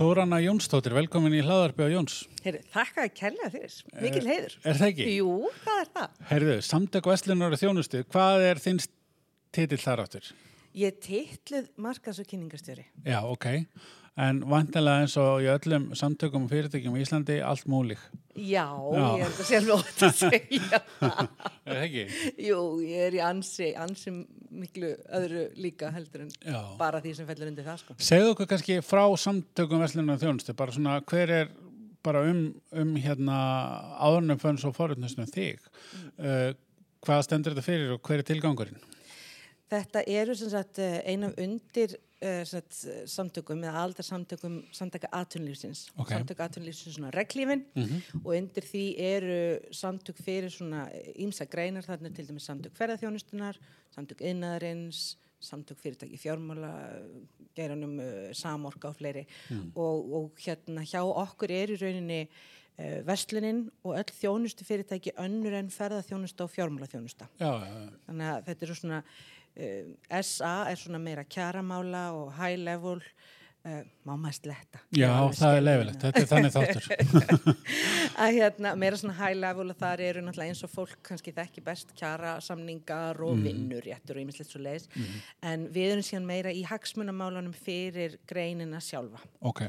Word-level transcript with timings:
Þóranna 0.00 0.38
Jónsdóttir, 0.40 0.94
velkomin 0.96 1.34
í 1.36 1.42
hlaðarpi 1.44 1.84
á 1.84 1.92
Jóns. 1.92 2.14
Heyrðu, 2.40 2.62
þakka 2.72 3.02
að 3.04 3.10
kella 3.18 3.48
fyrir, 3.52 3.72
mikil 4.00 4.22
heiður. 4.24 4.54
Er 4.64 4.78
það 4.78 4.86
ekki? 4.94 5.08
Jú, 5.18 5.32
það 5.60 5.80
er 5.82 5.90
það. 5.98 6.14
Herðu, 6.30 6.54
samtök 6.64 7.08
Vestlunar 7.10 7.52
og 7.52 7.60
þjónustu, 7.60 8.00
hvað 8.14 8.44
er 8.46 8.62
þinn 8.64 8.80
titill 9.52 9.80
þar 9.82 10.02
áttur? 10.06 10.30
Ég 10.80 10.96
titluð 11.04 11.68
markas- 11.76 12.22
og 12.22 12.30
kynningarstjóri. 12.32 12.86
Já, 13.04 13.18
ok. 13.28 13.46
En 14.18 14.40
vantilega 14.50 15.04
eins 15.04 15.14
og 15.20 15.44
í 15.44 15.46
öllum 15.48 15.90
samtökum 15.96 16.44
og 16.44 16.50
fyrirtækjum 16.50 16.96
í 16.98 17.04
Íslandi, 17.04 17.38
allt 17.46 17.68
múlík. 17.70 18.00
Já, 18.34 18.66
Já. 18.66 19.06
ég 19.16 19.22
er 19.22 19.30
þetta 19.30 19.46
sjálf 19.48 19.70
ótt 19.76 20.02
að 20.06 20.16
segja. 20.18 20.80
Er 21.70 21.76
það 21.76 21.84
ekki? 21.84 22.04
Jú, 22.48 22.60
ég 22.82 23.06
er 23.06 23.16
í 23.16 23.22
ansi, 23.22 23.70
ansi 23.78 24.12
miklu 24.50 24.90
öðru 25.14 25.46
líka 25.62 25.92
heldur 25.94 26.24
en 26.26 26.30
Já. 26.42 26.60
bara 26.80 27.00
því 27.04 27.14
sem 27.20 27.28
fellur 27.28 27.52
undir 27.52 27.66
það, 27.68 27.82
sko. 27.84 27.96
Segðu 28.02 28.34
okkur 28.34 28.50
kannski 28.50 28.78
frá 28.84 29.04
samtökum 29.22 29.84
Vestlunar 29.84 30.18
og 30.18 30.24
þjónustu, 30.24 30.56
bara 30.58 30.74
svona 30.74 30.98
hver 31.06 31.34
er 31.36 31.52
bara 32.02 32.24
um, 32.26 32.46
um 32.72 32.94
hérna 32.98 33.38
áðurnum 34.00 34.40
fönns 34.42 34.64
og 34.66 34.74
forutnustum 34.76 35.28
þig. 35.30 35.60
Uh, 36.18 36.50
hvað 37.04 37.26
stendur 37.28 37.54
þetta 37.54 37.66
fyrir 37.66 37.94
og 37.94 38.02
hver 38.04 38.24
er 38.24 38.28
tilgangurinn? 38.28 38.80
Þetta 39.70 40.02
eru 40.10 40.34
sem 40.34 40.50
sagt 40.50 40.80
eh, 40.82 40.98
ein 41.06 41.28
af 41.28 41.36
undir 41.38 41.94
uh, 41.94 42.42
sagt, 42.48 42.74
samtökum 43.10 43.62
eða 43.62 43.84
aldar 43.84 44.06
samtökum 44.06 44.58
samtaka 44.74 45.10
atunlífsins. 45.14 45.84
Ok. 45.94 46.10
Samtök 46.10 46.42
atunlífsins 46.42 46.96
svona 46.96 47.12
reglífin 47.14 47.62
og 48.24 48.32
undir 48.34 48.66
því 48.66 48.84
eru 48.98 49.40
samtök 49.70 50.18
fyrir 50.18 50.50
svona 50.50 50.88
ímsa 51.14 51.46
greinar 51.50 51.86
þarna 51.86 52.10
til 52.16 52.26
dæmis 52.26 52.50
samtök 52.50 52.74
ferðarþjónustunar, 52.80 53.60
samtök 53.94 54.24
innaðarins, 54.26 55.16
samtök 55.40 55.78
fyrirtæki 55.80 56.18
fjármála, 56.18 56.74
geiranum 57.54 57.98
uh, 58.02 58.30
samorka 58.34 58.90
og 58.90 58.98
fleiri 58.98 59.28
og, 59.74 60.14
og 60.18 60.42
hérna 60.42 60.82
hjá 60.82 61.04
okkur 61.06 61.54
er 61.54 61.76
í 61.76 61.78
rauninni 61.78 62.24
vestluninn 63.04 63.66
og 63.84 63.98
öll 63.98 64.12
þjónustu 64.16 64.64
fyrirtæki 64.64 65.12
önnur 65.20 65.52
en 65.58 65.68
ferðarþjónusta 65.74 66.46
og 66.46 66.52
fjármála 66.54 66.88
þjónusta. 66.88 67.26
Já, 67.36 67.50
já, 67.60 67.74
já. 67.76 67.90
Þannig 68.06 68.30
að 68.30 68.46
þetta 68.46 68.66
eru 68.66 68.76
svona, 68.78 69.00
SA 69.56 70.54
er 70.70 70.80
svona 70.80 71.00
meira 71.02 71.24
kjaramála 71.26 72.10
og 72.16 72.32
high 72.38 72.58
level, 72.60 73.00
uh, 73.66 73.80
má 74.06 74.14
maður 74.14 74.36
sletta. 74.38 74.80
Já, 74.96 75.08
alveg 75.10 75.38
það 75.40 75.56
er 75.56 75.66
leifilegt. 75.66 76.04
Þetta 76.04 76.22
er 76.22 76.30
þannig 76.30 76.54
þáttur. 76.54 77.54
Að 78.22 78.38
hérna, 78.38 78.72
meira 78.78 79.00
svona 79.00 79.16
high 79.18 79.36
level 79.40 79.68
og 79.72 79.80
þar 79.80 80.04
eru 80.06 80.24
náttúrulega 80.24 80.54
eins 80.54 80.64
og 80.66 80.72
fólk 80.72 80.96
kannski 81.10 81.34
þekki 81.36 81.64
best 81.66 81.94
kjara 81.98 82.38
samningar 82.44 83.20
og 83.26 83.42
vinnur 83.44 83.84
réttur 83.86 84.18
og 84.18 84.24
ýmislegt 84.24 84.54
svo 84.54 84.62
leiðis. 84.64 84.88
En 85.42 85.68
við 85.74 85.94
erum 85.94 86.06
síðan 86.06 86.30
meira 86.30 86.54
í 86.54 86.64
hagsmunamálunum 86.68 87.56
fyrir 87.56 88.20
greinina 88.30 88.80
sjálfa. 88.84 89.22
Ok, 89.40 89.66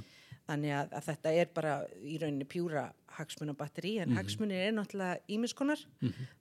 Þannig 0.49 0.73
að, 0.75 0.93
að 0.97 1.07
þetta 1.07 1.33
er 1.37 1.51
bara 1.53 1.73
í 2.01 2.17
rauninni 2.21 2.47
pjúra 2.49 2.87
hagsmunabatteri 3.17 3.95
en 4.01 4.15
hagsmunir 4.17 4.67
er 4.67 4.75
náttúrulega 4.75 5.19
ímiskonar 5.31 5.81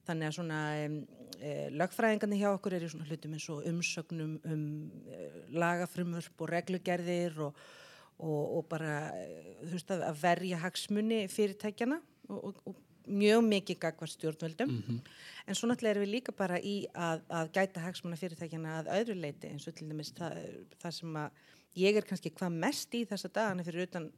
þannig 0.07 0.27
að 0.27 0.35
svona 0.37 0.59
um, 0.85 0.97
e, 1.37 1.53
lögfræðingarnir 1.75 2.41
hjá 2.41 2.49
okkur 2.51 2.77
eru 2.77 2.89
svona 2.91 3.07
hlutum 3.09 3.35
eins 3.37 3.47
og 3.53 3.65
umsögnum 3.69 4.37
um 4.47 4.65
e, 5.05 5.25
lagafrumvörp 5.51 6.45
og 6.45 6.53
reglugerðir 6.53 7.41
og, 7.47 7.59
og, 8.17 8.41
og 8.57 8.69
bara 8.71 8.95
e, 9.17 9.27
þú 9.65 9.73
veist 9.75 9.93
að, 9.95 10.05
að 10.09 10.23
verja 10.23 10.61
hagsmuni 10.63 11.21
fyrirtækjana 11.31 11.99
og, 12.29 12.39
og, 12.39 12.63
og 12.71 12.79
mjög 13.11 13.41
mikið 13.47 13.79
gagvar 13.81 14.09
stjórnvöldum. 14.11 14.75
En 15.49 15.57
svo 15.57 15.67
náttúrulega 15.67 15.95
erum 15.95 16.05
við 16.05 16.11
líka 16.13 16.35
bara 16.37 16.59
í 16.61 16.83
að, 16.93 17.23
að 17.33 17.49
gæta 17.57 17.81
hagsmuna 17.83 18.19
fyrirtækjana 18.19 18.75
að 18.77 18.91
öðru 18.99 19.15
leiti 19.17 19.49
eins 19.49 19.65
og 19.67 19.75
til 19.75 19.89
dæmis 19.89 20.13
það, 20.15 20.37
það 20.83 20.95
sem 20.99 21.17
að 21.23 21.41
ég 21.79 21.97
er 21.97 22.07
kannski 22.07 22.33
hvað 22.35 22.59
mest 22.65 22.93
í 22.97 23.05
þessa 23.07 23.31
dagana 23.31 23.65
fyrir 23.67 23.87
utan 23.87 24.09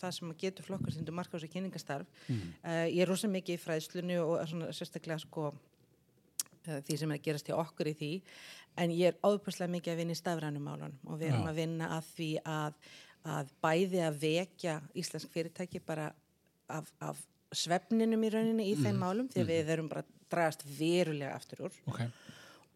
það 0.00 0.12
sem 0.18 0.32
að 0.32 0.42
getur 0.42 0.66
flokkar 0.66 0.94
sem 0.94 1.06
þú 1.06 1.14
marka 1.16 1.36
á 1.36 1.36
þessu 1.38 1.52
kynningastarf 1.52 2.20
uh, 2.28 2.84
ég 2.90 3.00
er 3.04 3.10
rosa 3.10 3.30
mikið 3.32 3.56
í 3.56 3.62
fræðslunu 3.62 4.18
og 4.24 4.42
svona 4.50 4.72
sérstaklega 4.76 5.22
sko 5.22 5.48
uh, 5.52 6.80
því 6.86 6.98
sem 7.00 7.14
er 7.14 7.20
að 7.20 7.24
gerast 7.28 7.50
hjá 7.50 7.56
okkur 7.58 7.92
í 7.92 7.96
því. 7.96 8.12
En 8.76 8.92
ég 8.92 9.12
er 9.12 9.20
áðupaslega 9.24 9.72
mikið 9.72 9.94
að 9.94 10.02
vinna 10.02 10.16
í 10.16 10.20
stafrænum 10.20 10.66
málun 10.68 10.98
og 11.06 11.20
við 11.20 11.30
erum 11.30 11.46
Já. 11.46 11.52
að 11.52 11.60
vinna 11.62 11.88
að 11.96 12.10
því 12.10 12.28
að, 12.52 12.76
að 13.36 13.54
bæði 13.64 14.02
að 14.04 14.20
vekja 14.26 14.76
íslensk 15.00 15.32
fyrirtæki 15.32 15.80
bara 15.86 16.10
af, 16.68 16.90
af 17.00 17.22
svefninum 17.56 18.26
í 18.26 18.32
rauninni 18.34 18.68
í 18.68 18.76
þeim 18.76 19.00
málum 19.00 19.30
því 19.32 19.44
að 19.44 19.52
við 19.54 19.72
erum 19.76 19.88
bara 19.88 20.04
dragast 20.28 20.66
verulega 20.66 21.32
aftur 21.38 21.68
úr. 21.68 21.80
Ok. 21.88 22.02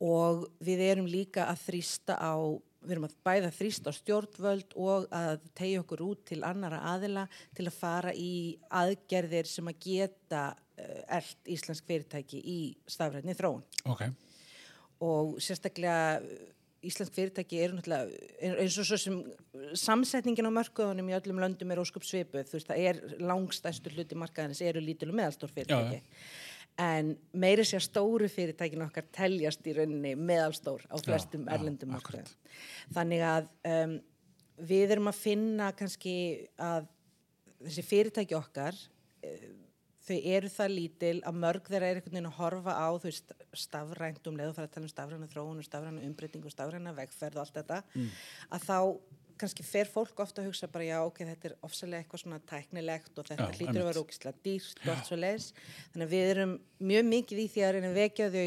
og 0.00 0.46
við 0.64 0.80
erum 0.86 1.08
líka 1.10 1.44
að 1.50 1.66
þrýsta 1.66 2.16
á 2.16 2.32
við 2.80 2.94
erum 2.94 3.06
að 3.08 3.16
bæða 3.26 3.50
þrýsta 3.54 3.92
á 3.92 3.98
stjórnvöld 3.98 4.76
og 4.80 5.08
að 5.14 5.42
tegja 5.58 5.82
okkur 5.82 6.04
út 6.06 6.22
til 6.30 6.40
annara 6.46 6.80
aðila 6.94 7.26
til 7.56 7.66
að 7.68 7.76
fara 7.76 8.14
í 8.16 8.32
aðgerðir 8.80 9.50
sem 9.50 9.68
að 9.70 9.82
geta 9.84 10.44
uh, 10.54 11.02
eld 11.18 11.52
íslensk 11.56 11.88
fyrirtæki 11.88 12.40
í 12.40 12.60
stafrætni 12.88 13.36
þróun. 13.36 13.66
Ok, 13.90 14.06
og 15.04 15.36
sérstaklega 15.44 16.20
uh, 16.24 16.48
íslensk 16.88 17.16
fyrirtæki 17.16 17.60
eru 17.60 17.76
náttúrulega 17.76 18.54
eins 18.64 18.78
og 18.80 18.88
svo 18.88 19.00
sem 19.00 19.18
samsetningin 19.76 20.48
á 20.48 20.56
mörkuðunum 20.56 21.10
í 21.12 21.16
öllum 21.18 21.42
löndum 21.44 21.74
er 21.74 21.82
óskup 21.82 22.06
svipuð. 22.08 22.48
Þú 22.48 22.56
veist 22.56 22.70
það 22.70 22.86
er 22.88 23.02
langstæstur 23.20 23.98
hluti 23.98 24.16
markaðins 24.16 24.62
eru 24.64 24.80
lítil 24.84 25.12
og 25.12 25.20
meðalstór 25.20 25.52
fyrirtæki 25.52 26.00
en 26.80 27.14
meiri 27.32 27.64
sér 27.66 27.82
stóru 27.84 28.28
fyrirtækin 28.30 28.84
okkar 28.86 29.08
teljast 29.12 29.66
í 29.66 29.74
rauninni 29.76 30.14
meðalstór 30.16 30.86
á 30.88 30.96
flestum 31.02 31.46
já, 31.46 31.54
erlendum 31.56 31.92
markaðum 31.94 32.30
þannig 32.94 33.24
að 33.26 33.50
um, 33.72 33.96
við 34.70 34.94
erum 34.96 35.10
að 35.10 35.20
finna 35.20 35.70
kannski 35.76 36.14
að 36.60 36.88
þessi 37.60 37.84
fyrirtæki 37.84 38.36
okkar 38.38 38.76
eh, 39.24 39.50
þau 40.06 40.16
eru 40.16 40.50
það 40.50 40.74
lítil 40.74 41.14
að 41.28 41.40
mörg 41.44 41.68
þeirra 41.68 41.90
er 41.90 42.00
einhvern 42.00 42.16
veginn 42.16 42.30
að 42.30 42.38
horfa 42.40 42.74
á 42.76 42.88
veist 43.02 43.34
stafrænt 43.56 44.30
um 44.30 44.38
leið 44.38 44.52
og 44.52 44.56
fara 44.56 44.70
að 44.70 44.76
tala 44.76 44.88
um 44.88 44.92
stafræna 44.94 45.30
þróun 45.30 45.60
og 45.60 45.66
stafræna 45.68 46.04
umbreyting 46.08 46.46
og 46.46 46.54
stafræna 46.54 46.94
vegferð 46.96 47.38
og 47.38 47.44
allt 47.44 47.58
þetta 47.60 47.82
að 48.56 48.66
þá 48.66 48.78
kannski 49.40 49.64
fer 49.66 49.88
fólk 49.90 50.20
ofta 50.22 50.42
að 50.42 50.50
hugsa 50.50 50.68
bara 50.72 50.88
já 50.88 50.98
ok, 51.02 51.22
þetta 51.32 51.50
er 51.50 51.56
ofsalega 51.66 52.04
eitthvað 52.04 52.24
svona 52.24 52.40
tæknilegt 52.50 53.20
og 53.20 53.30
þetta 53.30 53.48
hlýtur 53.54 53.80
að 53.80 53.88
vera 53.90 54.04
ógislega 54.04 54.44
dýrt 54.46 54.82
og 54.84 54.92
allt 54.94 55.08
svo 55.08 55.20
leis 55.20 55.48
þannig 55.92 56.04
að 56.06 56.14
við 56.14 56.34
erum 56.34 56.54
mjög 56.92 57.08
mikið 57.14 57.42
í 57.44 57.48
því 57.54 57.64
að 57.64 57.74
reyna 57.76 57.90
að 57.90 57.98
vekja 58.00 58.28
þau 58.34 58.44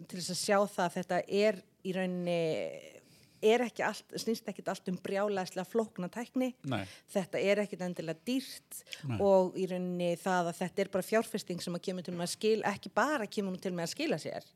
til 0.00 0.20
þess 0.20 0.32
að 0.34 0.40
sjá 0.40 0.56
það 0.76 0.86
að 0.86 0.96
þetta 1.00 1.20
er 1.40 1.60
í 1.80 1.94
rauninni 1.96 2.40
er 3.40 3.64
ekki 3.64 3.84
allt, 3.84 4.16
snýst 4.20 4.48
ekkit 4.52 4.68
allt 4.68 4.88
um 4.92 4.98
brjálæslega 5.00 5.64
flókna 5.64 6.10
tækni. 6.12 6.50
Nei, 6.68 6.82
þetta 7.08 7.40
er 7.40 7.62
ekkit 7.62 7.84
endilega 7.86 8.20
dýrt 8.28 8.80
Nei. 9.08 9.16
og 9.24 9.56
í 9.56 9.64
rauninni 9.70 10.10
það 10.20 10.50
að 10.50 10.58
þetta 10.58 10.84
er 10.84 10.90
bara 10.92 11.08
fjárfesting 11.08 11.64
sem 11.64 11.76
að 11.76 11.86
kemur 11.88 12.04
til 12.04 12.16
með 12.16 12.26
að 12.26 12.34
skil, 12.34 12.58
ekki 12.68 12.92
bara 12.92 13.28
kemur 13.32 13.56
til 13.62 13.72
með 13.72 13.86
að 13.86 13.94
skila 13.94 14.20
sér 14.20 14.48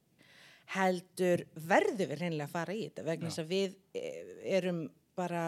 heldur 0.73 1.45
verður 1.69 2.11
við 2.11 2.21
reynilega 2.21 2.49
að 2.49 2.55
fara 2.55 2.75
í 2.75 2.85
þetta 2.87 3.07
vegna 3.09 3.31
þess 3.31 3.43
að 3.43 3.51
við 3.51 3.75
eh, 3.99 4.21
erum 4.57 4.85
bara 5.19 5.45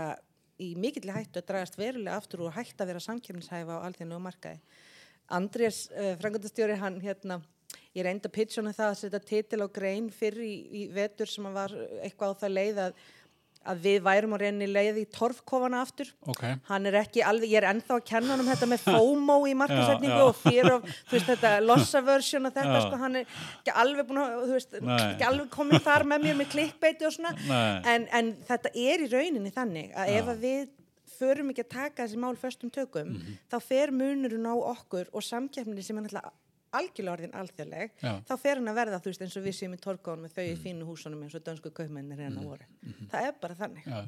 í 0.63 0.73
mikill 0.79 1.11
hættu 1.13 1.43
að 1.43 1.49
dragast 1.51 1.77
verulega 1.79 2.17
aftur 2.17 2.47
og 2.47 2.55
hætta 2.57 2.85
að 2.85 2.93
vera 2.93 3.05
samkjöfnishæfa 3.05 3.77
á 3.77 3.85
alþjóðinu 3.87 4.17
og 4.17 4.25
markaði. 4.25 4.61
Andrés, 5.37 5.87
uh, 5.91 6.15
frangöndastjóri, 6.21 6.79
hann 6.81 7.01
hérna, 7.03 7.41
ég 7.97 8.07
reyndi 8.07 8.31
að 8.31 8.37
pitcha 8.37 8.63
hann 8.63 8.77
það 8.77 8.93
að 8.93 8.99
setja 9.01 9.23
titil 9.33 9.63
á 9.67 9.69
grein 9.75 10.09
fyrir 10.15 10.47
í, 10.47 10.57
í 10.71 10.83
vetur 10.95 11.31
sem 11.31 11.49
var 11.53 11.75
eitthvað 12.05 12.37
á 12.37 12.41
það 12.45 12.55
leið 12.55 12.83
að, 12.87 13.01
að 13.71 13.81
við 13.87 13.99
værum 14.07 14.35
á 14.35 14.39
reyni 14.43 14.67
leið 14.71 15.01
í 15.03 15.05
torfkofana 15.17 15.81
aftur 15.85 16.11
ok. 16.27 16.43
hann 16.69 16.87
er 16.87 16.99
ekki 17.03 17.23
alveg, 17.27 17.51
ég 17.51 17.61
er 17.63 17.69
ennþá 17.73 17.97
að 17.99 18.05
kenna 18.11 18.33
hann 18.35 18.45
um 18.45 18.51
þetta 18.53 18.69
með 18.71 18.85
FOMO 18.95 19.37
í 19.51 19.55
markasetningu 19.59 20.23
og 20.29 20.37
fear 20.41 20.71
of, 20.77 20.87
þú 21.11 21.17
veist 21.19 21.31
þetta 21.33 21.53
lossa 21.67 22.03
version 22.07 22.47
og 22.51 22.55
þetta 22.57 22.79
Já. 22.79 22.85
sko, 22.87 23.01
hann 23.03 23.17
er 23.23 23.27
ekki 23.59 23.77
alveg 23.85 24.09
búin 24.09 24.23
að, 24.23 24.39
þú 24.47 24.57
veist, 24.57 24.79
Nei. 24.81 24.97
ekki 25.11 25.29
alveg 25.33 25.51
komin 25.59 25.85
þar 25.91 26.07
með 26.15 26.25
mér 26.29 26.41
með 26.45 26.51
klikkbeiti 26.55 27.07
og 27.11 27.13
svona 27.19 27.35
en, 27.95 28.09
en 28.21 28.33
þetta 28.49 28.73
er 28.75 29.05
í 29.07 29.11
rauninni 29.13 29.53
þannig 29.55 29.93
að 29.97 30.11
Já. 30.15 30.19
ef 30.23 30.33
að 30.37 30.43
við 30.47 30.67
förum 31.17 31.49
ekki 31.53 31.63
að 31.65 31.71
taka 31.73 32.05
þessi 32.05 32.19
mál 32.21 32.35
föstum 32.37 32.69
tökum, 32.75 33.09
Mhm. 33.17 33.37
þá 33.49 33.57
fer 33.65 33.91
munurinn 33.95 34.45
á 34.45 34.53
okkur 34.53 35.07
og 35.17 35.23
samkeppni 35.25 35.81
sem 35.83 35.97
er 35.97 36.05
náttúrulega 36.05 36.33
algjörlega 36.81 37.17
orðin 37.17 37.35
alþjóðleg, 37.41 37.97
þá 38.29 38.35
fer 38.43 38.61
hann 38.61 38.71
að 38.73 38.79
verða, 38.81 39.01
þú 39.03 39.13
veist, 39.13 39.25
eins 39.27 39.37
og 39.41 39.47
við 39.47 39.57
séum 39.59 39.75
í 39.77 39.81
torkónum 39.83 40.27
með 40.27 40.37
þau 40.37 40.45
í 40.47 40.55
fínu 40.63 40.87
húsunum 40.89 41.25
eins 41.27 41.37
og 41.39 41.45
dönsku 41.47 41.73
kaupmennir 41.77 42.23
hérna 42.23 42.45
voru. 42.47 42.69
Það 43.13 43.29
er 43.31 43.37
bara 43.43 43.59
þannig. 43.59 43.91
Já. 43.91 44.01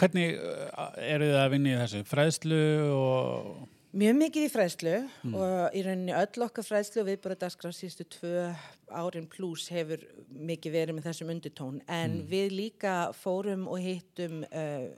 Hvernig 0.00 0.34
uh, 0.36 0.90
eru 1.00 1.30
þið 1.30 1.38
að 1.40 1.52
vinna 1.54 1.70
í 1.72 1.78
þessu? 1.80 2.02
Fræðslu 2.08 2.64
og... 2.96 3.62
Mjög 3.92 4.14
mikið 4.16 4.44
í 4.46 4.48
fræðslu 4.48 4.92
og 5.36 5.74
í 5.76 5.82
rauninni 5.84 6.14
öll 6.16 6.44
okkar 6.46 6.64
fræðslu 6.64 7.02
og 7.02 7.08
viðbúra 7.10 7.34
dagskrá 7.42 7.68
síðustu 7.76 8.06
tvö 8.14 8.46
árin 8.88 9.26
pluss 9.28 9.66
hefur 9.68 10.00
mikið 10.32 10.72
verið 10.78 10.96
með 10.96 11.08
þessum 11.10 11.32
undirtón. 11.34 11.82
En 11.92 12.14
við 12.30 12.54
líka 12.56 12.94
fórum 13.20 13.66
og 13.68 13.82
hittum 13.84 14.46
uh, 14.48 14.88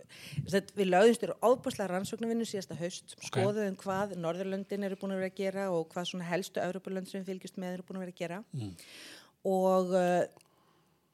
við 0.46 0.86
lögðumst 0.92 1.26
eru 1.26 1.34
ábúrslega 1.42 1.88
rannsóknarvinnu 1.90 2.46
síðasta 2.46 2.78
haust 2.78 3.16
skoðum 3.26 3.74
hvað 3.82 4.14
Norðurlöndin 4.22 4.86
eru 4.86 5.00
búin 5.00 5.16
að 5.16 5.24
vera 5.24 5.32
að 5.32 5.42
gera 5.42 5.66
og 5.74 5.90
hvað 5.90 6.10
svona 6.12 6.30
helstu 6.30 6.62
Evropalönd 6.62 7.10
sem 7.10 7.26
fylgjast 7.26 7.58
með 7.58 7.80
eru 7.80 7.88
búin 7.88 7.98
að 7.98 8.06
vera 8.06 8.14
að 8.14 8.22
gera. 8.22 8.42
Og 9.42 9.90
uh, 9.98 10.22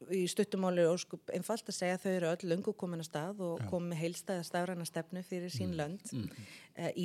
í 0.08 0.22
stuttumáli 0.30 0.84
og 0.88 0.98
sko 1.02 1.18
einfalt 1.34 1.68
að 1.68 1.76
segja 1.76 1.98
að 1.98 2.04
þau 2.04 2.10
eru 2.12 2.28
öll 2.30 2.48
lungu 2.52 2.72
komin 2.78 3.02
að 3.02 3.08
stað 3.10 3.42
og 3.44 3.64
komið 3.70 3.92
með 3.92 4.00
heilstæða 4.00 4.46
stafræna 4.48 4.86
stefnu 4.88 5.22
fyrir 5.26 5.52
sín 5.52 5.74
lönd. 5.78 6.06
Mm. 6.14 6.48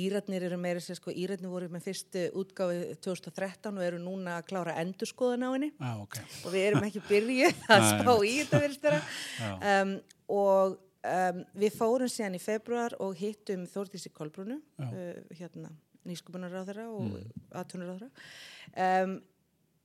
Íratnir 0.00 0.46
eru 0.48 0.58
meira 0.60 0.80
sér 0.80 0.98
sko, 0.98 1.12
Íratnir 1.12 1.52
voru 1.52 1.68
með 1.72 1.90
fyrstu 1.90 2.24
útgáfi 2.40 2.96
2013 3.04 3.76
og 3.76 3.84
eru 3.84 4.00
núna 4.00 4.38
að 4.40 4.48
klára 4.48 4.78
endurskoðan 4.80 5.44
á 5.44 5.50
henni 5.52 5.70
ah, 5.76 6.00
okay. 6.00 6.24
og 6.44 6.54
við 6.54 6.68
erum 6.70 6.88
ekki 6.88 7.04
byrjuð 7.10 7.62
að 7.76 7.86
spá 7.92 8.12
í 8.16 8.34
þetta 8.40 8.62
verðstara 8.64 9.00
um, 9.56 9.94
og 10.32 10.78
um, 11.12 11.46
við 11.60 11.76
fórum 11.76 12.12
síðan 12.12 12.38
í 12.38 12.42
februar 12.42 12.96
og 13.04 13.16
hittum 13.20 13.66
Þórtísi 13.70 14.12
Kolbrúnu, 14.16 14.60
uh, 14.80 15.08
hérna 15.36 15.74
nýskupunar 16.06 16.54
á 16.54 16.62
þeirra 16.66 16.90
og 16.94 17.08
mm. 17.10 17.48
aðtunar 17.60 17.90
á 17.90 17.94
þeirra 17.96 19.02
um, 19.04 19.18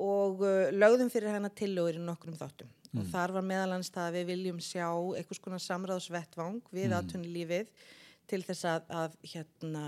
og 0.02 0.46
uh, 0.46 0.70
lögðum 0.74 1.12
fyrir 1.14 1.34
hana 1.36 1.52
tilögur 1.54 2.00
í 2.00 2.06
nokkrum 2.06 2.38
þáttum 2.40 2.70
mm. 2.92 3.02
og 3.02 3.10
þar 3.14 3.36
var 3.38 3.48
meðalans 3.48 3.92
það 3.94 4.10
að 4.10 4.20
við 4.20 4.30
viljum 4.34 4.62
sjá 4.64 4.88
einhvers 4.92 5.42
konar 5.44 5.64
samráðsvettvang 5.64 6.62
við 6.72 6.88
mm. 6.90 6.96
aðtunni 7.00 7.66
til 8.32 8.44
þess 8.48 8.68
að, 8.70 8.92
að 8.96 9.16
hérna, 9.34 9.86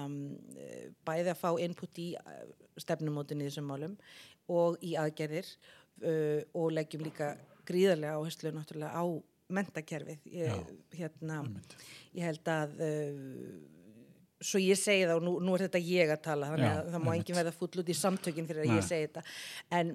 eh, 0.60 0.88
bæði 1.08 1.32
að 1.32 1.40
fá 1.40 1.50
input 1.64 2.00
í 2.02 2.10
eh, 2.20 2.46
stefnumótinu 2.82 3.46
í 3.46 3.50
þessum 3.50 3.70
málum 3.70 3.96
og 4.52 4.82
í 4.84 4.96
aðgerðir 5.00 5.48
uh, 6.04 6.42
og 6.60 6.74
leggjum 6.76 7.06
líka 7.06 7.30
gríðarlega 7.68 8.18
áherslu 8.18 8.52
náttúrulega 8.52 8.92
á 8.92 9.04
mentakerfið 9.54 10.26
ég, 10.34 10.74
hérna, 10.98 11.38
ég 12.12 12.28
held 12.28 12.52
að 12.52 12.76
uh, 12.84 13.54
svo 14.44 14.60
ég 14.60 14.80
segi 14.80 15.06
það 15.08 15.22
og 15.22 15.26
nú, 15.28 15.36
nú 15.44 15.56
er 15.56 15.66
þetta 15.68 15.84
ég 15.86 16.12
að 16.12 16.24
tala 16.26 16.52
þannig 16.52 16.70
að 16.70 16.80
Já, 16.82 16.92
það 16.96 17.06
má 17.06 17.12
enginn 17.14 17.40
verða 17.40 17.56
full 17.56 17.72
út 17.84 17.92
í 17.94 17.98
samtökinn 17.98 18.50
fyrir 18.50 18.66
að 18.66 18.72
Nei. 18.74 18.78
ég 18.80 18.88
segi 18.90 19.08
þetta 19.08 19.24
en 19.80 19.94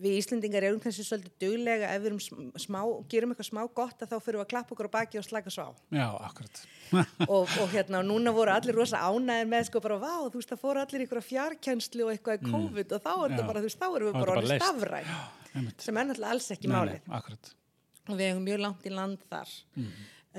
við 0.00 0.16
Íslendingar 0.18 0.64
erum 0.66 0.80
kannski 0.82 1.04
svolítið 1.06 1.34
döglega 1.42 1.90
ef 1.94 2.02
við 2.02 2.16
smá, 2.64 2.80
gerum 3.10 3.32
eitthvað 3.32 3.48
smá 3.48 3.60
gott 3.76 4.02
að 4.02 4.14
þá 4.14 4.16
fyrir 4.24 4.38
við 4.40 4.44
að 4.44 4.50
klappa 4.50 4.74
okkur 4.74 4.88
á 4.90 4.96
baki 4.96 5.20
og 5.20 5.26
slaka 5.26 5.52
svo 5.54 5.66
á. 5.66 5.70
Já, 5.94 6.06
akkurat. 6.28 6.62
Og, 7.34 7.48
og 7.58 7.70
hérna, 7.72 8.02
og 8.02 8.06
núna 8.06 8.30
voru 8.34 8.52
allir 8.52 8.76
rosa 8.76 9.00
ánæðir 9.02 9.48
með 9.50 9.64
sko 9.66 9.80
bara, 9.82 9.96
vá, 9.98 10.12
þú 10.28 10.38
veist, 10.38 10.50
það 10.52 10.60
fóru 10.60 10.82
allir 10.82 11.04
ykkur 11.06 11.18
á 11.18 11.24
fjarkjænslu 11.26 12.04
og 12.04 12.10
eitthvað 12.12 12.36
í 12.36 12.42
mm. 12.44 12.52
COVID 12.52 12.84
mm. 12.84 12.94
og 12.94 13.02
þá 13.06 13.12
er 13.14 13.32
þetta 13.32 13.46
bara, 13.48 13.62
þú 13.62 13.70
veist, 13.70 13.80
þá 13.80 13.86
erum 13.88 14.10
við 14.10 14.18
bara 14.20 14.34
orðið 14.34 14.60
stafræn. 14.60 15.08
Sem 15.82 15.98
er 15.98 16.08
náttúrulega 16.10 16.34
alls 16.36 16.50
ekki 16.54 16.70
málið. 16.70 17.08
og 18.04 18.18
við 18.20 18.28
hefum 18.28 18.44
mjög 18.44 18.62
langt 18.66 18.86
í 18.86 18.92
land 18.94 19.24
þar. 19.32 19.56
Mm. 19.80 19.90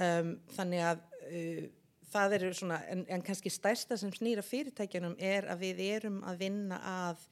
um, 0.05 0.31
þannig 0.55 0.85
að 0.91 1.03
uh, 1.25 1.65
það 2.15 2.37
eru 2.39 2.53
svona, 2.61 2.79
en, 2.93 3.03
en 3.11 3.25
kannski 3.25 3.51
stærsta 3.51 3.97
sem 3.99 4.13
snýra 4.15 4.45
fyrirtækjanum 4.45 5.17
er 5.19 5.49
að 5.51 5.65
við 5.65 5.83
erum 5.89 6.21
að 6.29 6.45
vinna 6.45 6.79
að 6.93 7.25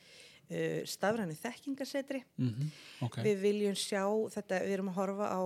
stafræni 0.85 1.35
þekkingasetri 1.37 2.21
mm 2.23 2.49
-hmm. 2.49 2.71
okay. 3.05 3.23
við 3.23 3.41
viljum 3.41 3.75
sjá 3.75 4.03
þetta, 4.35 4.59
við 4.63 4.73
erum 4.77 4.89
að 4.91 4.97
horfa 4.99 5.27
á 5.29 5.41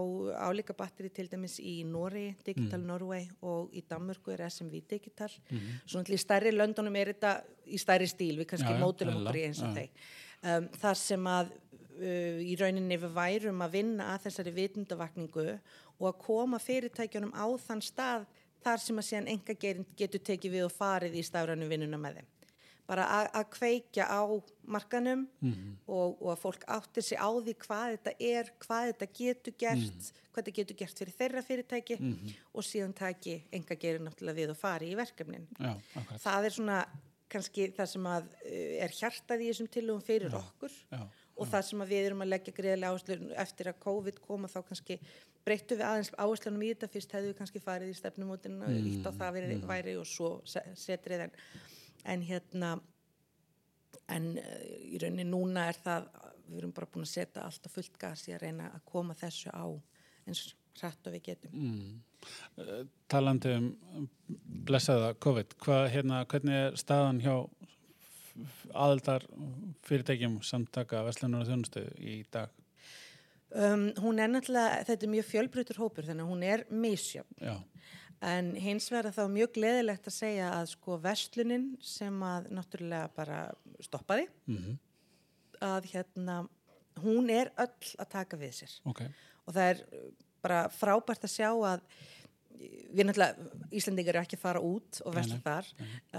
álíka 0.49 0.73
batteri 0.77 1.09
til 1.09 1.27
dæmis 1.29 1.59
í 1.59 1.83
Nóri 1.85 2.35
Digital 2.45 2.79
mm. 2.79 2.87
Norway 2.87 3.27
og 3.41 3.73
í 3.73 3.83
Danmörku 3.89 4.31
er 4.33 4.49
SMV 4.49 4.81
Digital 4.89 5.29
mm 5.29 5.57
-hmm. 5.57 5.79
svona 5.85 6.09
í 6.09 6.17
stærri 6.17 6.51
löndunum 6.51 6.95
er 6.95 7.13
þetta 7.13 7.41
í 7.65 7.77
stærri 7.77 8.07
stíl 8.07 8.37
við 8.37 8.45
kannski 8.45 8.71
ja, 8.71 8.79
mótilum 8.79 9.21
okkur 9.21 9.35
í 9.35 9.45
eins 9.45 9.61
og 9.61 9.69
ja. 9.69 9.73
þeir 9.73 9.89
um, 10.57 10.69
þar 10.69 10.95
sem 10.95 11.27
að 11.27 11.51
uh, 12.01 12.39
í 12.41 12.55
rauninni 12.59 12.97
við 12.97 13.13
værum 13.13 13.61
að 13.61 13.71
vinna 13.71 14.13
að 14.13 14.21
þessari 14.27 14.51
vitundavakningu 14.51 15.59
og 15.99 16.07
að 16.07 16.19
koma 16.21 16.59
fyrirtækjunum 16.59 17.33
á 17.33 17.47
þann 17.67 17.81
stað 17.81 18.25
þar 18.63 18.79
sem 18.79 18.97
að 18.97 19.07
síðan 19.09 19.27
enga 19.27 19.53
getur 19.97 20.21
tekið 20.21 20.51
við 20.51 20.65
og 20.65 20.71
farið 20.71 21.15
í 21.15 21.23
stafrænu 21.23 21.67
vinnuna 21.69 21.97
með 21.97 22.19
þeim 22.19 22.33
bara 22.87 23.07
að 23.35 23.49
kveikja 23.51 24.05
á 24.07 24.23
markanum 24.63 25.25
mm 25.27 25.51
-hmm. 25.53 25.73
og, 25.87 26.21
og 26.21 26.29
að 26.33 26.41
fólk 26.43 26.63
áttir 26.67 27.03
sig 27.03 27.17
á 27.19 27.29
því 27.29 27.53
hvað 27.65 27.87
þetta 27.95 28.13
er, 28.19 28.51
hvað 28.63 28.87
þetta 28.91 29.07
getur 29.19 29.53
gert, 29.57 29.77
mm 29.77 29.99
-hmm. 29.99 30.21
hvað 30.31 30.43
þetta 30.43 30.57
getur 30.59 30.77
gert 30.81 30.99
fyrir 30.99 31.17
þeirra 31.19 31.41
fyrirtæki 31.41 31.97
mm 31.99 32.13
-hmm. 32.13 32.33
og 32.53 32.63
síðan 32.63 32.93
taki 32.93 33.43
enga 33.51 33.75
gerir 33.75 34.01
náttúrulega 34.01 34.39
við 34.39 34.49
og 34.49 34.57
fari 34.57 34.91
í 34.91 34.95
verkefnin. 34.95 35.47
Já, 35.59 35.73
það 36.19 36.45
er 36.45 36.51
svona 36.51 36.87
kannski 37.29 37.71
það 37.75 37.89
sem 37.91 38.05
að 38.07 38.23
uh, 38.23 38.83
er 38.83 38.91
hjartað 38.99 39.41
í 39.43 39.47
þessum 39.51 39.67
tilugum 39.67 40.01
fyrir 40.01 40.31
já, 40.31 40.37
okkur 40.37 40.71
já, 40.91 41.01
og 41.37 41.47
það 41.51 41.65
sem 41.69 41.83
við 41.89 42.05
erum 42.05 42.21
að 42.21 42.31
leggja 42.33 42.53
greiðlega 42.57 42.91
áherslu 42.91 43.33
eftir 43.43 43.69
að 43.71 43.79
COVID 43.83 44.19
koma 44.23 44.47
þá 44.47 44.59
kannski 44.69 44.99
breyttu 45.47 45.77
við 45.77 45.85
aðeins 45.87 46.11
áherslunum 46.17 46.63
í 46.65 46.73
þetta 46.73 46.91
fyrst 46.91 47.15
hefðu 47.15 47.31
við 47.31 47.37
kannski 47.41 47.63
farið 47.63 47.93
í 47.93 47.97
stefnumótinu 47.99 48.67
og 48.67 48.87
ítt 48.91 49.07
á 49.07 49.11
það 49.11 49.33
verið 49.37 49.57
mhm. 49.57 49.67
væri 49.67 49.95
og 49.99 50.07
svo 50.07 50.31
setrið 50.75 51.27
en 51.27 51.35
en 52.05 52.23
hérna 52.27 52.75
en 54.07 54.29
uh, 54.37 54.63
í 54.87 54.99
rauninni 55.01 55.27
núna 55.27 55.67
er 55.71 55.79
það 55.83 56.09
við 56.47 56.61
erum 56.61 56.75
bara 56.75 56.89
búin 56.91 57.07
að 57.07 57.13
setja 57.13 57.43
alltaf 57.43 57.73
fullt 57.75 57.97
gas 57.99 58.27
í 58.29 58.35
að 58.35 58.45
reyna 58.45 58.69
að 58.71 58.85
koma 58.87 59.15
þessu 59.17 59.51
á 59.51 59.67
eins 60.27 60.43
rætt 60.77 61.09
og 61.09 61.15
við 61.15 61.23
getum 61.31 61.55
mm. 61.57 61.95
uh, 62.61 62.83
Talandi 63.11 63.55
um 63.57 63.71
blessaða 64.67 65.13
COVID 65.23 65.57
Hva, 65.63 65.81
hérna, 65.91 66.21
hvernig 66.29 66.61
er 66.67 66.79
staðan 66.79 67.21
hjá 67.23 67.35
aðaldar 68.77 69.25
fyrirtækjum 69.87 70.39
samtaka 70.45 71.01
Veslunar 71.07 71.41
og 71.41 71.49
þjónustu 71.49 71.83
í 71.97 72.19
dag? 72.33 72.51
Um, 73.47 73.87
hún 74.03 74.19
er 74.19 74.27
náttúrulega, 74.29 74.83
þetta 74.89 75.05
er 75.07 75.11
mjög 75.13 75.27
fjölbrytur 75.29 75.79
hópur 75.79 76.05
þannig 76.05 76.25
að 76.25 76.31
hún 76.33 76.43
er 76.45 76.63
misjöfn 76.67 77.63
En 78.25 78.55
hins 78.57 78.89
vegar 78.89 79.13
þá 79.13 79.27
mjög 79.29 79.51
gleðilegt 79.59 80.07
að 80.09 80.15
segja 80.15 80.49
að 80.55 80.71
sko 80.71 80.97
vestlunin 81.03 81.67
sem 81.85 82.23
að 82.25 82.49
náttúrulega 82.57 83.11
bara 83.13 83.41
stoppaði 83.83 84.25
mm 84.47 84.57
-hmm. 84.57 84.77
að 85.61 85.89
hérna 85.93 86.37
hún 87.03 87.29
er 87.29 87.51
öll 87.57 87.93
að 87.99 88.09
taka 88.09 88.37
við 88.37 88.53
sér 88.61 88.73
okay. 88.89 89.09
og 89.45 89.53
það 89.53 89.69
er 89.69 89.83
bara 90.41 90.69
frábært 90.69 91.23
að 91.23 91.35
sjá 91.35 91.49
að 91.53 91.81
við 92.57 93.05
náttúrulega, 93.05 93.35
Íslandingar 93.71 94.15
eru 94.15 94.23
ekki 94.23 94.37
að 94.39 94.45
fara 94.47 94.61
út 94.65 95.01
og 95.05 95.15
vesla 95.17 95.37
þar 95.43 95.67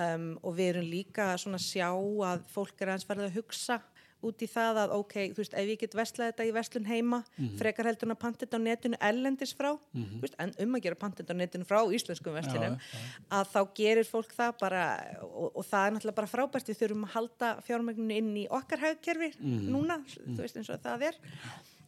um, 0.05 0.39
og 0.43 0.55
við 0.55 0.69
erum 0.73 0.91
líka 0.93 1.33
svona 1.41 1.59
að 1.59 1.67
sjá 1.67 1.89
að 2.31 2.45
fólk 2.53 2.81
er 2.81 2.93
aðeins 2.93 3.09
farið 3.09 3.27
að 3.27 3.39
hugsa 3.41 3.81
út 4.25 4.43
í 4.43 4.49
það 4.51 4.81
að 4.83 4.95
ok, 4.97 5.15
þú 5.35 5.43
veist, 5.43 5.55
ef 5.55 5.69
ég 5.71 5.81
get 5.81 5.95
vestlað 5.95 6.33
þetta 6.33 6.47
í 6.49 6.53
vestlun 6.57 6.89
heima, 6.89 7.21
mm 7.23 7.45
-hmm. 7.45 7.59
frekar 7.61 7.87
heldur 7.87 8.11
að 8.11 8.19
panta 8.25 8.45
þetta 8.45 8.59
á 8.59 8.67
netinu 8.67 8.97
ellendis 9.01 9.55
frá 9.55 9.71
mm 9.73 10.05
-hmm. 10.05 10.21
veist, 10.21 10.35
en 10.39 10.53
um 10.59 10.75
að 10.75 10.83
gera 10.83 10.95
panta 10.95 11.23
þetta 11.23 11.35
á 11.35 11.41
netinu 11.41 11.65
frá 11.65 11.81
íslenskum 11.95 12.35
vestlunum, 12.35 12.75
ja, 12.75 12.99
ja. 12.99 13.39
að 13.39 13.45
þá 13.55 13.61
gerir 13.75 14.05
fólk 14.05 14.33
það 14.35 14.53
bara, 14.61 14.83
og, 15.23 15.57
og 15.57 15.65
það 15.65 15.87
er 15.87 15.93
náttúrulega 15.93 16.21
bara 16.21 16.33
frábært, 16.35 16.69
við 16.69 16.79
þurfum 16.81 17.05
að 17.05 17.15
halda 17.15 17.49
fjármögninu 17.63 18.15
inn 18.17 18.37
í 18.37 18.47
okkar 18.51 18.79
haugkerfi 18.79 19.31
mm 19.39 19.59
-hmm. 19.59 19.71
núna, 19.71 20.03
þú 20.07 20.41
veist 20.43 20.57
eins 20.57 20.71
og 20.71 20.81
það 20.81 21.03
er 21.03 21.15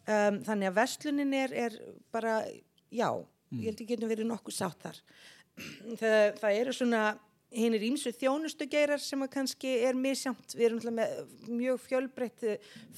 um, 0.06 0.42
þannig 0.44 0.68
að 0.68 0.74
vestlunin 0.74 1.34
er, 1.34 1.52
er 1.52 1.72
bara, 2.12 2.44
já 2.90 3.10
ég 3.50 3.66
held 3.70 3.80
að 3.80 3.90
getum 3.90 4.10
verið 4.10 4.30
nokkuð 4.30 4.54
sátt 4.54 4.86
þar 4.86 4.98
það, 6.00 6.38
það 6.40 6.58
eru 6.60 6.72
svona 6.76 7.02
hinn 7.50 7.74
er 7.74 7.84
ímsu 7.84 8.12
þjónustugeirar 8.14 9.02
sem 9.02 9.22
kannski 9.30 9.72
er 9.86 9.98
misjamt, 9.98 10.54
við 10.54 10.68
erum 10.68 10.98
með 11.00 11.16
mjög 11.48 11.80
fjölbreytt 11.86 12.46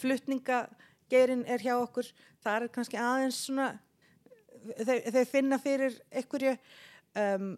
fluttningageirin 0.01 1.47
er 1.49 1.65
hjá 1.65 1.75
okkur. 1.79 2.09
Það 2.45 2.59
er 2.59 2.73
kannski 2.75 3.01
aðeins 3.01 3.41
svona 3.47 3.73
þeir, 4.63 5.05
þeir 5.11 5.29
finna 5.31 5.59
fyrir 5.63 5.99
einhverju 6.13 6.57
um, 7.19 7.53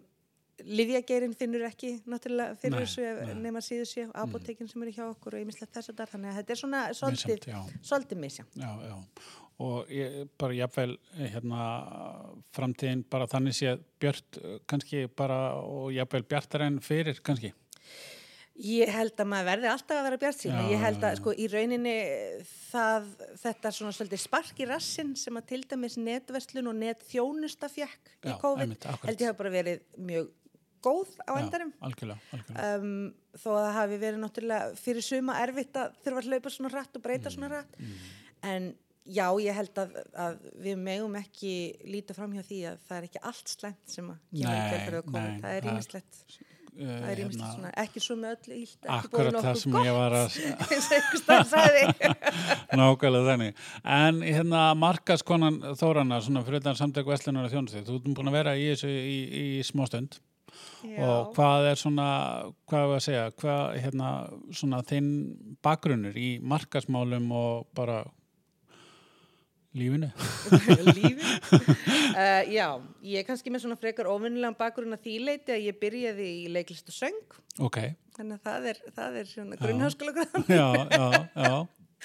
Livjageirin 0.63 1.33
finnur 1.35 1.65
ekki 1.67 1.97
náttúrulega 2.07 2.55
fyrir 2.59 2.77
nei, 2.77 2.85
þessu 2.85 3.39
nema 3.43 3.61
síðu 3.63 3.87
séu 3.89 4.05
apotekin 4.15 4.69
sem 4.71 4.85
eru 4.85 4.93
hjá 4.95 5.03
okkur 5.09 5.35
og 5.35 5.41
ég 5.43 5.49
misla 5.49 5.67
þess 5.67 5.91
að 5.91 5.97
það 5.99 6.13
þannig 6.13 6.31
að 6.31 6.37
þetta 6.39 6.55
er 6.55 6.61
svona 6.61 6.83
svolítið 7.89 8.21
misjamt 8.21 8.55
Já, 8.61 8.69
já. 8.87 8.95
Og 9.65 9.91
ég, 9.91 10.15
bara 10.39 10.55
jáfnveil 10.55 10.97
hérna 11.15 11.67
framtíðin 12.55 13.05
bara 13.11 13.27
þannig 13.31 13.55
sé 13.55 13.77
björt 14.03 14.39
kannski 14.67 15.05
bara 15.07 15.39
og 15.59 15.93
jáfnveil 15.95 16.25
bjartar 16.27 16.65
enn 16.65 16.81
fyrir 16.83 17.21
kannski. 17.23 17.53
Ég 18.55 18.87
held 18.87 19.19
að 19.19 19.27
maður 19.27 19.49
verði 19.49 19.67
alltaf 19.67 19.97
að 19.99 20.05
vera 20.07 20.19
bjart 20.19 20.39
sína, 20.39 20.61
ég 20.71 20.79
held 20.79 21.01
að 21.03 21.17
sko 21.19 21.33
í 21.35 21.47
rauninni 21.51 21.95
það, 22.69 23.09
þetta 23.41 23.71
svona 23.75 23.95
svolítið 23.97 24.21
spark 24.23 24.61
í 24.63 24.67
rassin 24.69 25.11
sem 25.19 25.35
að 25.35 25.49
til 25.49 25.59
dæmis 25.67 25.97
netverslun 25.99 26.71
og 26.71 26.77
netþjónusta 26.79 27.67
fjekk 27.73 28.13
í 28.23 28.37
COVID, 28.39 28.75
held 29.03 29.23
ég 29.25 29.27
hafa 29.27 29.39
bara 29.41 29.51
verið 29.57 29.83
mjög 29.99 30.31
góð 30.85 31.11
á 31.25 31.33
endarum 31.41 31.73
algjörlega, 31.83 32.31
algjörlega. 32.31 32.71
Um, 32.79 32.95
þó 33.35 33.49
að 33.55 33.61
það 33.65 33.77
hafi 33.81 34.01
verið 34.05 34.23
náttúrulega 34.23 34.79
fyrir 34.79 35.05
suma 35.09 35.37
erfitt 35.43 35.81
að 35.81 35.99
þurfa 36.05 36.23
að 36.23 36.31
hlaupa 36.31 36.55
svona 36.55 36.73
rætt 36.73 36.97
og 36.99 37.05
breyta 37.05 37.29
mm, 37.29 37.35
svona 37.35 37.51
rætt 37.51 37.79
mm. 37.81 38.01
en 38.53 38.73
Já, 39.05 39.27
ég 39.37 39.53
held 39.53 39.77
að, 39.77 39.99
að 40.17 40.37
við 40.65 40.79
megum 40.81 41.13
ekki 41.19 41.53
líta 41.85 42.15
fram 42.17 42.31
hjá 42.33 42.41
því 42.47 42.59
að 42.71 42.81
það 42.87 42.97
er 42.97 43.05
ekki 43.05 43.21
allt 43.29 43.51
slæmt 43.51 43.93
sem 43.93 44.07
að 44.09 44.17
kemur 44.41 44.97
í 44.97 45.01
komið. 45.05 45.35
Það 45.43 45.57
er 45.57 45.67
ímislegt, 45.69 46.21
uh, 46.31 46.79
það 46.79 47.11
er 47.11 47.21
ímislegt 47.21 47.43
hérna, 47.43 47.51
svona, 47.51 47.73
ekki 47.83 48.01
svo 48.01 48.17
með 48.23 48.33
öll 48.33 48.55
ílt, 48.57 48.89
ekki 48.95 49.11
búin 49.13 49.37
okkur 49.43 49.75
gott, 49.75 50.39
eins 50.71 50.89
og 50.89 50.97
einhver 50.97 51.21
starf 51.21 51.51
sagði. 51.53 51.85
Nákvæmlega 52.81 53.29
þannig. 53.29 53.63
En 53.99 54.25
hérna 54.25 54.65
markaskonan 54.81 55.61
Þórana, 55.77 56.21
svona 56.25 56.45
fyrir 56.49 56.65
þann 56.65 56.81
samtæk 56.81 57.13
Vestlunar 57.13 57.45
og 57.45 57.53
Þjónustið, 57.53 57.85
þú 57.85 57.99
erum 58.01 58.17
búin 58.17 58.33
að 58.33 58.39
vera 58.39 58.57
í 58.57 58.71
þessu 58.71 58.89
í, 58.89 59.19
í 59.43 59.45
smá 59.69 59.85
stund 59.91 60.17
Já. 60.85 60.99
og 61.01 61.31
hvað 61.35 61.71
er 61.71 61.79
svona, 61.81 62.09
hvað 62.69 62.81
er 62.81 62.91
það 62.91 62.97
að 62.97 63.05
segja, 63.07 63.23
hvað 63.41 63.63
hérna 63.83 64.11
svona 64.53 64.83
þinn 64.85 65.09
bakgrunnur 65.65 66.19
í 66.19 66.35
markasmálum 66.45 67.31
og 67.35 67.65
bara 67.77 68.03
Lífinu? 69.75 70.07
lífi 70.95 71.19
uh, 71.19 72.43
já, 72.47 72.67
ég 73.03 73.19
er 73.19 73.25
kannski 73.27 73.51
með 73.51 73.65
svona 73.65 73.75
frekar 73.79 74.07
ofinnilegan 74.07 74.55
bakgrunn 74.55 74.95
að 74.95 75.03
því 75.03 75.15
leiti 75.27 75.51
að 75.51 75.65
ég 75.65 75.79
byrjaði 75.81 76.27
í 76.45 76.45
leiklist 76.55 76.91
og 76.93 76.95
söng. 76.95 77.17
Ok, 77.59 77.81
þannig 78.15 78.37
að 78.37 78.45
það 78.47 78.69
er, 78.71 78.79
það 78.95 79.17
er 79.19 79.27
svona 79.33 79.59
grunnháskóla 79.59 80.27
já, 80.47 80.67
já, 80.95 81.09
já, 81.35 81.57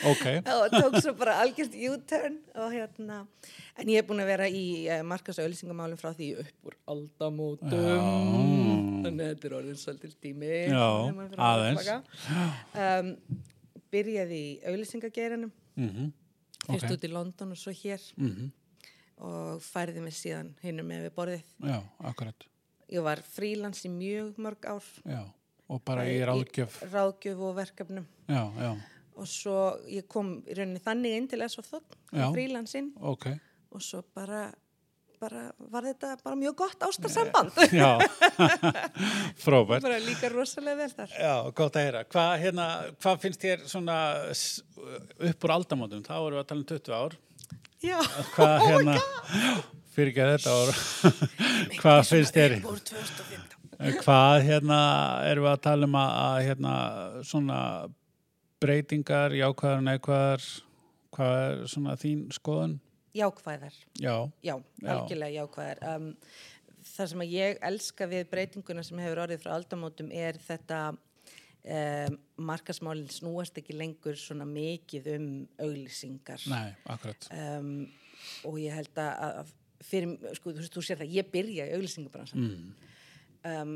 ok. 0.09 0.25
og 0.54 0.75
tók 0.75 0.97
svo 1.02 1.14
bara 1.19 1.38
algjörst 1.42 1.75
U-turn 1.75 2.38
og 2.54 2.73
hérna 2.75 3.21
en 3.76 3.90
ég 3.92 4.00
er 4.00 4.07
búin 4.09 4.23
að 4.25 4.30
vera 4.33 4.49
í 4.49 4.64
uh, 4.88 5.00
markas 5.07 5.40
auðlýsingamálum 5.42 6.00
frá 6.00 6.12
því 6.16 6.30
upp 6.45 6.71
úr 6.71 6.78
aldamótum. 6.95 7.75
Þannig 9.04 9.25
að 9.25 9.35
þetta 9.35 9.50
er 9.50 9.59
orðin 9.61 9.80
svolítil 9.80 10.14
tími 10.21 10.54
Já, 10.71 10.87
aðeins. 11.50 11.90
um, 12.76 13.12
byrjaði 13.90 14.40
í 14.40 14.57
auðlýsingageiranum 14.71 15.52
Mm 15.80 16.11
fyrst 16.61 16.85
Ok. 16.87 16.92
út 16.92 17.04
í 17.09 17.09
London 17.09 17.54
og 17.54 17.59
svo 17.59 17.73
hér. 17.73 18.02
Mm 18.21 18.50
og 19.21 19.61
færði 19.61 20.00
mig 20.04 20.14
síðan 20.16 20.54
hinnum 20.64 20.87
með 20.88 21.02
við 21.07 21.12
borðið. 21.19 21.50
Já, 21.69 21.76
akkurat. 22.09 22.47
ég 22.90 23.04
var 23.04 23.21
frílans 23.23 23.85
í 23.85 23.90
mjög 23.92 24.38
mörg 24.40 24.64
ár. 24.66 24.87
Já, 25.04 25.21
og 25.69 25.83
bara 25.85 26.07
í 26.09 26.16
ráðgjöf. 26.25 26.80
ráðgjöf 26.90 27.42
og 27.45 27.52
verkefnum. 27.59 28.07
Já, 28.26 28.42
já, 28.57 28.71
og 29.21 29.29
svo 29.29 29.59
ég 29.93 30.09
kom 30.11 30.39
í 30.49 30.57
rauninni 30.57 30.81
þannig 30.85 31.17
inn 31.21 31.29
til 31.31 31.45
S.O. 31.47 31.62
Þótt 31.67 31.95
Já. 32.17 32.27
frílansinn 32.35 32.91
ok. 33.12 33.27
og 33.77 33.85
svo 33.85 34.00
bara, 34.17 34.47
bara 35.21 35.43
var 35.71 35.85
þetta 35.91 36.15
bara 36.25 36.39
mjög 36.41 36.57
gott 36.62 36.87
ástarsamband 36.89 37.53
Já, 37.77 37.91
frábært. 39.45 39.85
bara 39.85 39.99
líka 40.03 40.31
rosalega 40.33 40.81
vel 40.85 40.91
þar 40.97 41.15
Já, 41.21 41.35
gott 41.61 41.77
að 41.77 41.87
heyra. 41.89 42.05
Hvað 42.11 42.33
hérna, 42.45 42.67
hva 43.03 43.15
finnst 43.23 43.45
þér 43.45 43.67
svona 43.71 43.99
upp 45.31 45.45
úr 45.47 45.55
aldamótum? 45.59 46.03
Þá 46.07 46.15
erum 46.17 46.39
við 46.39 46.43
að 46.43 46.49
tala 46.50 46.65
um 46.65 46.69
20 46.73 46.97
ár. 47.00 47.17
já, 47.85 47.99
Hvað 48.35 48.67
hérna, 48.67 48.97
fyrir 49.95 50.11
ekki 50.12 50.25
að 50.25 50.35
þetta 50.35 50.57
ár, 50.57 50.83
hvað 51.81 52.03
finnst 52.15 52.37
þér? 52.37 52.59
voru 52.65 52.85
2015 52.91 53.57
Hvað 54.05 54.43
hérna 54.45 54.79
erum 55.31 55.47
við 55.47 55.53
að 55.55 55.62
tala 55.65 55.87
um 55.89 55.95
að, 55.97 56.11
að 56.21 56.41
hérna 56.50 56.73
svona 57.25 57.61
breytingar, 58.61 59.33
jákvæðar, 59.38 59.83
neikvæðar, 59.87 60.47
hvað 61.17 61.37
er 61.49 61.61
svona 61.73 61.97
þín 62.00 62.26
skoðun? 62.35 62.79
jákvæðar, 63.17 63.75
Já, 63.99 64.14
já, 64.47 64.55
algjörlega 64.87 65.40
jákvæðar 65.40 65.81
um, 65.97 66.11
það 66.87 67.09
sem 67.11 67.23
að 67.25 67.33
ég 67.35 67.57
elska 67.67 68.07
við 68.07 68.29
breytinguna 68.31 68.85
sem 68.87 69.00
hefur 69.02 69.19
orðið 69.25 69.40
frá 69.43 69.55
aldamótum 69.57 70.12
er 70.14 70.38
þetta 70.47 70.79
um, 70.95 72.19
markasmálinn 72.50 73.11
snúast 73.11 73.59
ekki 73.59 73.75
lengur 73.75 74.14
svona 74.21 74.47
mikið 74.47 75.09
um 75.17 75.26
auglýsingar 75.59 76.45
nei, 76.52 76.71
akkurat. 76.95 77.26
um, 77.35 77.73
og 78.47 78.61
ég 78.62 78.79
held 78.79 79.02
að, 79.02 79.43
að 79.43 79.52
fyrir, 79.90 80.14
sko, 80.38 80.55
þú, 80.55 80.71
þú 80.76 80.87
sér 80.87 81.02
það, 81.02 81.14
ég 81.19 81.33
byrja 81.35 81.67
í 81.67 81.75
auglýsingabransan 81.81 82.47
Mm. 82.47 82.73
um, 83.50 83.75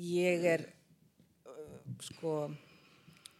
ég 0.00 0.48
er 0.56 0.66
uh, 1.46 1.78
sko 2.02 2.34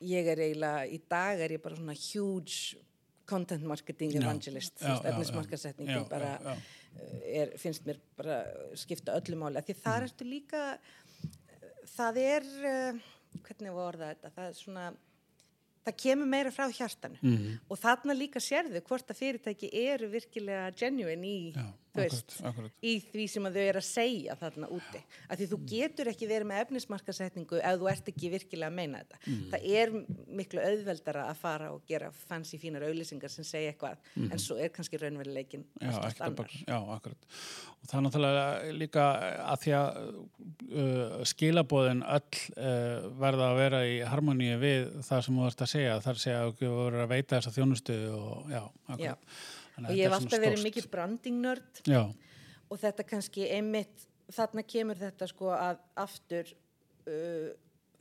ég 0.04 0.28
er 0.34 0.42
eiginlega, 0.44 0.86
í 0.86 0.98
dag 1.10 1.40
er 1.46 1.54
ég 1.56 1.62
bara 1.64 1.78
svona 1.78 1.96
huge 1.96 2.80
content 3.28 3.64
marketing 3.64 4.12
evangelist, 4.20 4.76
Já, 4.82 4.98
bara 6.10 6.56
er, 7.24 7.54
finnst 7.58 7.86
mér 7.88 7.98
bara 8.18 8.42
skipta 8.78 9.16
öllu 9.18 9.38
máli, 9.40 9.62
því 9.64 9.76
þar 9.80 10.04
Mm. 10.04 10.10
ertu 10.10 10.28
líka 10.28 10.64
það 11.96 12.20
er 12.22 12.46
uh, 12.68 13.00
hvernig 13.44 13.74
var 13.74 13.88
orða 13.94 14.10
þetta, 14.12 14.32
það 14.36 14.48
er 14.50 14.58
svona 14.58 14.84
það 15.84 15.96
kemur 16.00 16.28
meira 16.32 16.50
frá 16.54 16.68
hjartanu. 16.72 17.18
Mm. 17.22 17.58
og 17.68 17.80
þarna 17.80 18.14
líka 18.16 18.40
sérðu 18.40 18.80
hvort 18.86 19.10
að 19.12 19.18
fyrirtæki 19.20 19.68
eru 19.84 20.08
virkilega 20.12 20.70
genuine 20.80 21.28
í, 21.28 21.52
Já, 21.56 21.66
veist, 21.98 22.34
akkurat, 22.34 22.50
akkurat. 22.50 22.76
í 22.82 22.94
því 23.12 23.26
sem 23.34 23.48
þau 23.48 23.60
eru 23.64 23.82
að 23.82 23.88
segja 23.88 24.38
þarna 24.40 24.70
úti. 24.74 25.02
Af 25.28 25.40
því 25.40 25.50
þú 25.52 25.60
getur 25.74 26.12
ekki 26.14 26.30
verið 26.30 26.50
með 26.50 26.62
efnismarkasetningu 26.66 27.60
ef 27.60 27.80
þú 27.80 27.90
ert 27.92 28.12
ekki 28.14 28.32
virkilega 28.34 28.70
að 28.72 28.78
meina 28.78 29.02
þetta. 29.04 29.22
Mm. 29.26 29.44
Það 29.52 29.68
er 29.82 29.94
miklu 30.42 30.64
auðveldara 30.64 31.28
að 31.30 31.42
fara 31.44 31.70
og 31.74 31.84
gera 31.88 32.10
fancy 32.24 32.60
fínar 32.62 32.86
auðlýsingar 32.88 33.32
sem 33.32 33.46
segja 33.46 33.74
eitthvað 33.74 34.30
en 34.30 34.42
svo 34.42 34.58
er 34.60 34.72
kannski 34.74 35.00
raunveruleikin 35.00 35.64
Mm. 35.64 35.90
Já, 35.90 35.94
allt 35.94 36.04
ekkert 36.06 36.20
að 36.20 36.30
annar. 36.30 36.52
já, 36.66 36.78
akkurat. 36.94 37.26
Og 37.74 37.88
það 37.88 37.96
er 37.98 38.04
náttúrulega 38.06 38.44
líka 38.78 39.06
að 39.44 39.58
því 39.64 39.74
að 39.78 39.98
uh, 40.04 41.16
skilabóðin 41.30 42.04
öll 42.04 42.38
uh, 42.54 43.08
verða 43.20 43.50
að 43.50 43.60
vera 43.60 43.82
í 43.88 43.98
harmoníu 44.08 44.60
við 44.62 44.86
það 45.08 45.26
sem 45.26 45.40
þú 45.40 45.48
ert 45.48 45.66
að 45.66 45.72
segja. 45.74 45.98
Er 45.98 46.08
að 46.14 46.22
segja 46.22 46.40
að 46.44 46.54
þú 46.60 46.72
verður 46.78 47.04
að 47.04 47.12
veita 47.14 47.36
þessa 47.36 47.54
þjónustu 47.58 47.98
og 48.14 48.54
já, 48.54 48.62
akkurat. 48.94 49.36
Þannig 49.74 49.90
Og 49.90 49.98
ég 49.98 50.08
hef 50.08 50.16
alltaf 50.18 50.42
verið 50.44 50.64
mikið 50.68 50.88
branding 50.92 51.40
nörd 51.42 51.82
Já, 51.90 52.02
og 52.70 52.80
þetta 52.80 53.06
kannski 53.08 53.48
einmitt, 53.50 54.06
þarna 54.32 54.64
kemur 54.66 55.00
þetta 55.00 55.28
sko 55.30 55.50
að 55.54 55.80
aftur 56.04 56.52
uh, 57.10 57.52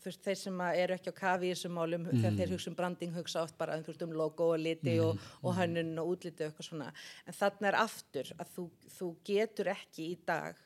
veist, 0.03 0.23
þeir 0.23 0.39
sem 0.39 0.61
eru 0.73 0.97
ekki 0.97 1.13
á 1.13 1.15
kafi 1.17 1.49
í 1.49 1.53
þessum 1.53 1.75
málum, 1.77 2.05
þegar 2.11 2.37
þeir 2.39 2.53
hugsa 2.55 2.71
um 2.71 2.77
branding 2.77 3.15
hugsa 3.15 3.43
oft 3.43 3.57
bara 3.59 3.79
þú 3.81 3.93
veist, 3.93 4.05
um 4.05 4.15
logo 4.19 4.49
og 4.53 4.61
liti 4.61 4.97
og, 5.03 5.21
og 5.41 5.57
hönnun 5.57 5.95
og 6.01 6.13
útliti 6.15 6.43
og 6.43 6.51
eitthvað 6.51 6.69
svona. 6.69 6.91
En 7.27 7.37
þarna 7.37 7.71
er 7.71 7.79
aftur 7.81 8.31
að 8.37 8.53
þú, 8.57 8.67
þú 8.97 9.09
getur 9.29 9.71
ekki 9.73 10.09
í 10.11 10.19
dag 10.27 10.59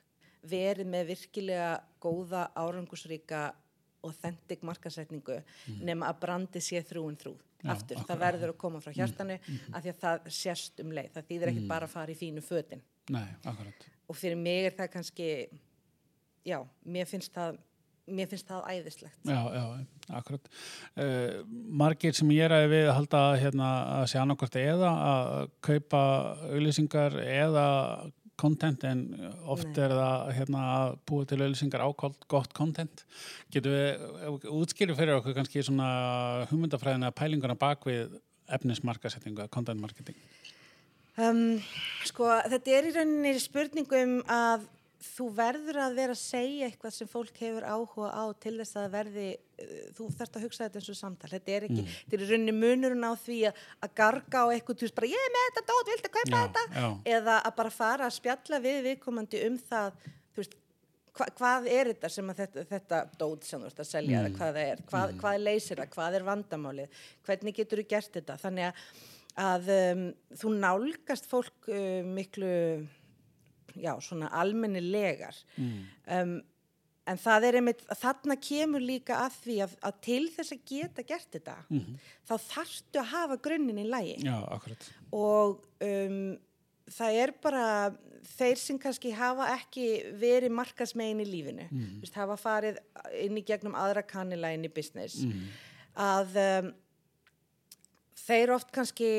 verið 0.47 0.91
með 0.91 1.11
virkilega 1.13 1.71
góða 2.03 2.47
árangusríka 2.57 3.47
authentic 4.05 4.63
markasetningu 4.65 5.41
nema 5.83 6.11
að 6.11 6.21
brandi 6.21 6.61
sé 6.63 6.81
þrúin 6.85 7.17
þrú 7.19 7.33
Já, 7.57 7.71
aftur, 7.73 7.97
akkurat. 7.97 8.09
það 8.11 8.23
verður 8.25 8.51
að 8.53 8.57
koma 8.61 8.81
frá 8.83 8.91
hjartanu 8.93 9.37
af 9.73 9.79
því 9.81 9.93
að 9.93 10.01
það 10.03 10.27
sérst 10.37 10.83
um 10.83 10.91
leið, 10.93 11.07
það 11.15 11.29
þýðir 11.31 11.51
ekki 11.53 11.63
bara 11.71 11.87
að 11.87 11.95
fara 11.95 12.13
í 12.13 12.17
fínu 12.19 12.43
fötin 12.45 12.83
nei, 13.09 13.25
akkurat. 13.49 13.87
og 14.05 14.19
fyrir 14.19 14.37
mig 14.37 14.67
er 14.67 14.75
það 14.77 14.91
kannski 14.93 15.29
já, 16.45 16.59
mér 16.85 17.09
finnst 17.09 17.33
það 17.33 17.57
mér 18.07 18.29
finnst 18.31 18.47
það 18.47 18.67
æðislegt 18.71 19.27
Já, 19.27 19.39
já, 19.51 19.63
akkurat. 20.19 20.45
Uh, 20.95 21.41
margir 21.81 22.15
sem 22.15 22.29
ég 22.35 22.47
ræði 22.51 22.69
við 22.71 22.91
halda 22.93 23.23
hérna, 23.41 23.71
að 23.97 24.05
sé 24.13 24.21
annarkvært 24.21 24.59
eða 24.61 24.91
að 25.07 25.49
kaupa 25.67 26.03
auðlýsingar 26.47 27.17
eða 27.25 27.65
content 28.37 28.85
en 28.87 29.03
oft 29.49 29.67
Nei. 29.71 29.83
er 29.85 29.95
það 29.97 30.31
hérna, 30.37 30.63
að 30.77 30.95
búa 31.09 31.27
til 31.27 31.41
auðlýsingar 31.41 31.83
ákvált 31.87 32.27
gott 32.31 32.53
content. 32.57 33.03
Getum 33.53 33.75
við 33.75 34.49
útskýrið 34.53 34.99
fyrir 35.01 35.19
okkur 35.19 35.37
kannski 35.37 35.65
svona 35.65 35.91
hugmyndafræðina 36.51 37.13
pælinguna 37.17 37.57
bak 37.59 37.85
við 37.89 38.19
efnismarkasetningu, 38.57 39.49
content 39.51 39.81
marketing? 39.83 40.15
um, 41.21 41.57
sko, 42.07 42.29
þetta 42.51 42.73
er 42.77 42.89
í 42.89 42.95
rauninni 42.95 43.37
spurningu 43.41 44.01
um 44.03 44.17
að 44.31 44.67
þú 45.03 45.27
verður 45.37 45.77
að 45.83 45.95
vera 45.99 46.13
að 46.15 46.21
segja 46.21 46.67
eitthvað 46.67 46.93
sem 46.95 47.09
fólk 47.11 47.39
hefur 47.41 47.65
áhuga 47.69 48.09
á 48.09 48.23
til 48.41 48.55
þess 48.57 48.79
að 48.81 48.87
verði 48.95 49.25
uh, 49.37 49.73
þú 49.97 50.07
þarfst 50.17 50.37
að 50.39 50.45
hugsa 50.47 50.63
þetta 50.65 50.81
eins 50.81 50.91
og 50.93 50.99
samtal. 50.99 51.31
Þetta 51.35 51.55
er 51.57 51.65
ekki, 51.67 51.83
þetta 51.87 52.17
er 52.17 52.23
í 52.25 52.29
rauninni 52.31 52.55
munurinn 52.57 53.05
á 53.05 53.13
því 53.21 53.39
að, 53.51 53.65
að 53.85 53.95
garga 54.01 54.41
á 54.41 54.45
eitthvað, 54.55 54.79
þú 54.79 54.87
veist 54.87 54.97
bara 54.97 55.11
ég 55.11 55.25
er 55.27 55.33
með 55.35 55.49
þetta 55.49 55.65
dót, 55.73 55.91
viltu 55.93 56.13
kaupa 56.17 56.29
Já, 56.31 56.39
þetta? 56.47 56.63
já. 56.81 56.87
eða 57.17 57.35
að 57.49 57.57
bara 57.59 57.73
fara 57.77 58.07
að 58.09 58.15
spjalla 58.17 58.61
við 58.65 58.79
viðkomandi 58.87 59.43
um 59.47 59.59
það 59.69 59.99
þú 60.07 60.41
veist, 60.41 60.57
hva, 61.17 61.27
hvað 61.39 61.69
er 61.73 61.91
þetta 61.93 62.09
sem 62.13 62.31
að 62.33 62.41
þetta, 62.43 62.65
þetta 62.71 63.03
dót 63.21 63.45
sem 63.47 63.61
þú 63.61 63.69
ert 63.71 63.83
að 63.83 63.91
selja 63.91 64.19
eða 64.23 64.33
hvað 64.37 64.57
það 64.57 64.71
er, 64.73 64.81
hvað, 64.91 65.13
hvað 65.21 65.37
leysir 65.45 65.81
það, 65.81 65.93
hvað 65.95 66.17
er 66.19 66.27
vandamálið 66.27 67.05
hvernig 67.29 67.57
getur 67.57 67.81
þú 67.81 67.87
gert 67.93 68.17
þetta? 68.19 68.35
Þannig 68.43 68.67
að, 68.67 68.83
að 69.47 69.71
um, 69.77 70.03
þú 70.41 70.53
nálgast 70.61 71.29
fólk 71.29 71.69
um, 71.73 72.11
miklu 72.17 72.53
já, 73.83 73.93
svona 74.03 74.29
almennilegar. 74.35 75.37
Um, 76.05 76.39
en 77.07 77.19
það 77.21 77.47
er 77.47 77.57
einmitt 77.59 77.83
þarna 78.01 78.37
kemur 78.41 78.83
líka 78.83 79.21
að 79.25 79.37
því 79.43 79.59
að, 79.65 79.75
að 79.87 80.01
til 80.07 80.23
þess 80.33 80.55
að 80.55 80.65
geta 80.71 81.05
gert 81.07 81.29
þetta 81.37 81.55
þá 82.27 82.33
þarftu 82.47 83.01
að 83.01 83.11
hafa 83.13 83.37
grunninn 83.47 83.79
í 83.83 83.87
lægi 83.87 84.17
Já, 84.25 84.35
og 85.15 85.61
um, 85.87 86.35
það 86.97 87.19
er 87.21 87.33
bara 87.43 87.67
þeir 88.27 88.59
sem 88.61 88.79
kannski 88.81 89.13
hafa 89.15 89.51
ekki 89.55 89.87
verið 90.19 90.55
markasmegin 90.57 91.23
í 91.23 91.29
lífinu 91.29 91.69
mm. 91.69 91.95
Vist, 92.03 92.17
hafa 92.19 92.37
farið 92.39 92.81
inn 93.21 93.39
í 93.39 93.45
gegnum 93.47 93.77
aðra 93.77 94.03
kannila 94.07 94.51
inn 94.55 94.67
í 94.67 94.73
business 94.73 95.23
að 95.97 96.35
um, 96.43 96.71
þeir 98.27 98.55
oft 98.57 98.71
kannski 98.75 99.11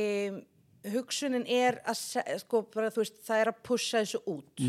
hugsunin 0.93 1.45
er 1.51 1.81
að 1.89 1.99
sko, 2.43 2.63
bara, 2.75 2.91
veist, 2.95 3.19
það 3.27 3.43
er 3.43 3.51
að 3.53 3.63
pussa 3.67 4.03
þessu 4.03 4.21
út. 4.31 4.63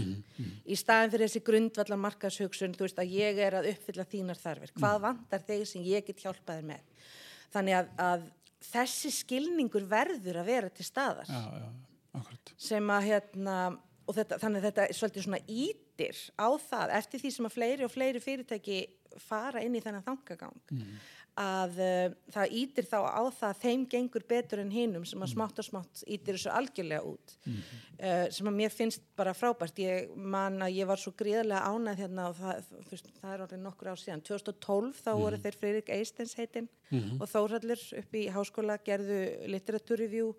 Í 0.65 0.77
staðin 0.79 1.13
fyrir 1.13 1.27
þessi 1.27 1.43
grundvallar 1.45 2.01
markashugsun 2.01 2.75
þú 2.77 2.87
veist 2.87 3.01
að 3.01 3.13
ég 3.13 3.41
er 3.45 3.59
að 3.59 3.69
uppfylla 3.73 4.07
þínar 4.09 4.41
þarfir. 4.41 4.73
Hvað 4.79 5.01
vantar 5.05 5.45
þig 5.47 5.67
sem 5.69 5.85
ég 5.85 6.07
get 6.07 6.23
hjálpað 6.25 6.61
þér 6.61 6.69
með? 6.71 7.11
Þannig 7.53 7.79
að, 7.79 7.91
að 8.05 8.25
þessi 8.69 9.13
skilningur 9.13 9.85
verður 9.89 10.41
að 10.41 10.49
vera 10.49 10.73
til 10.73 10.85
staðar. 10.87 11.29
Já, 11.29 11.61
já, 11.61 12.25
sem 12.57 12.89
að 12.93 13.07
hérna 13.09 13.59
þetta, 14.15 14.39
þannig 14.41 14.61
að 14.61 14.67
þetta 14.69 14.97
svolítið 14.97 15.25
svona 15.25 15.41
ítir 15.47 16.21
á 16.39 16.49
það 16.63 16.95
eftir 16.99 17.21
því 17.23 17.31
sem 17.35 17.49
að 17.49 17.55
fleiri 17.55 17.85
og 17.85 17.93
fleiri 17.93 18.23
fyrirtæki 18.23 18.79
fara 19.19 19.63
inn 19.65 19.75
í 19.77 19.81
þennan 19.83 20.05
þangagang 20.05 20.57
að 21.39 21.77
uh, 21.79 22.13
það 22.35 22.53
ítir 22.59 22.87
þá 22.89 22.97
á 22.99 23.21
það 23.31 23.45
að 23.49 23.59
þeim 23.63 23.83
gengur 23.93 24.25
betur 24.27 24.59
en 24.63 24.71
hinum 24.73 25.05
sem 25.07 25.21
að 25.23 25.31
smátt 25.33 25.61
og 25.61 25.67
smátt 25.69 26.01
ítir 26.11 26.35
þessu 26.35 26.51
algjörlega 26.51 27.05
út. 27.07 27.35
Uh, 27.47 28.25
sem 28.35 28.49
að 28.51 28.57
mér 28.59 28.73
finnst 28.75 29.05
bara 29.19 29.33
frábært. 29.37 29.79
Ég 29.79 30.11
man 30.15 30.59
að 30.65 30.75
ég 30.81 30.89
var 30.89 30.99
svo 30.99 31.13
gríðarlega 31.19 31.71
ánæð 31.71 32.01
hérna 32.03 32.27
og 32.33 32.37
það, 32.41 32.69
veist, 32.91 33.09
það 33.21 33.33
er 33.37 33.43
orðið 33.47 33.63
nokkur 33.65 33.91
ár 33.93 34.01
síðan. 34.03 34.25
2012 34.27 35.01
þá 35.05 35.11
voru 35.23 35.41
þeir 35.45 35.59
Freirik 35.63 35.93
Eistens 35.95 36.35
heitinn 36.39 36.69
og 37.21 37.27
Þórhallur 37.31 37.83
upp 38.03 38.15
í 38.19 38.25
háskóla 38.35 38.79
gerðu 38.83 39.19
literaturreview 39.55 40.33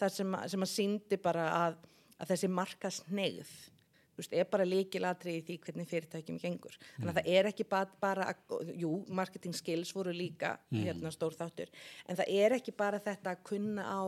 þar 0.00 0.10
sem, 0.20 0.32
að- 0.34 0.48
sem 0.54 0.62
að 0.68 0.72
síndi 0.76 1.18
bara 1.22 1.44
að, 1.66 1.76
að 2.18 2.32
þessi 2.34 2.48
markas 2.50 3.02
neyð 3.08 3.46
þú 3.46 3.70
veist, 4.18 4.34
er 4.36 4.48
bara 4.50 4.66
líkilatri 4.68 5.38
í 5.38 5.44
því 5.46 5.58
hvernig 5.64 5.88
fyrirtækjum 5.90 6.40
gengur. 6.42 6.76
Þannig 6.98 7.12
að 7.12 7.18
það 7.20 7.30
er 7.38 7.50
ekki 7.52 7.66
bara, 7.70 7.96
bara 8.02 8.28
jú, 8.78 8.92
marketing 9.08 9.56
skills 9.56 9.94
voru 9.96 10.14
líka 10.16 10.56
hérna 10.72 11.12
stór 11.14 11.36
þáttur, 11.38 11.72
en 12.06 12.20
það 12.20 12.36
er 12.42 12.56
ekki 12.58 12.76
bara 12.76 13.00
þetta 13.02 13.34
að 13.34 13.42
kunna 13.48 13.88
á 13.88 14.02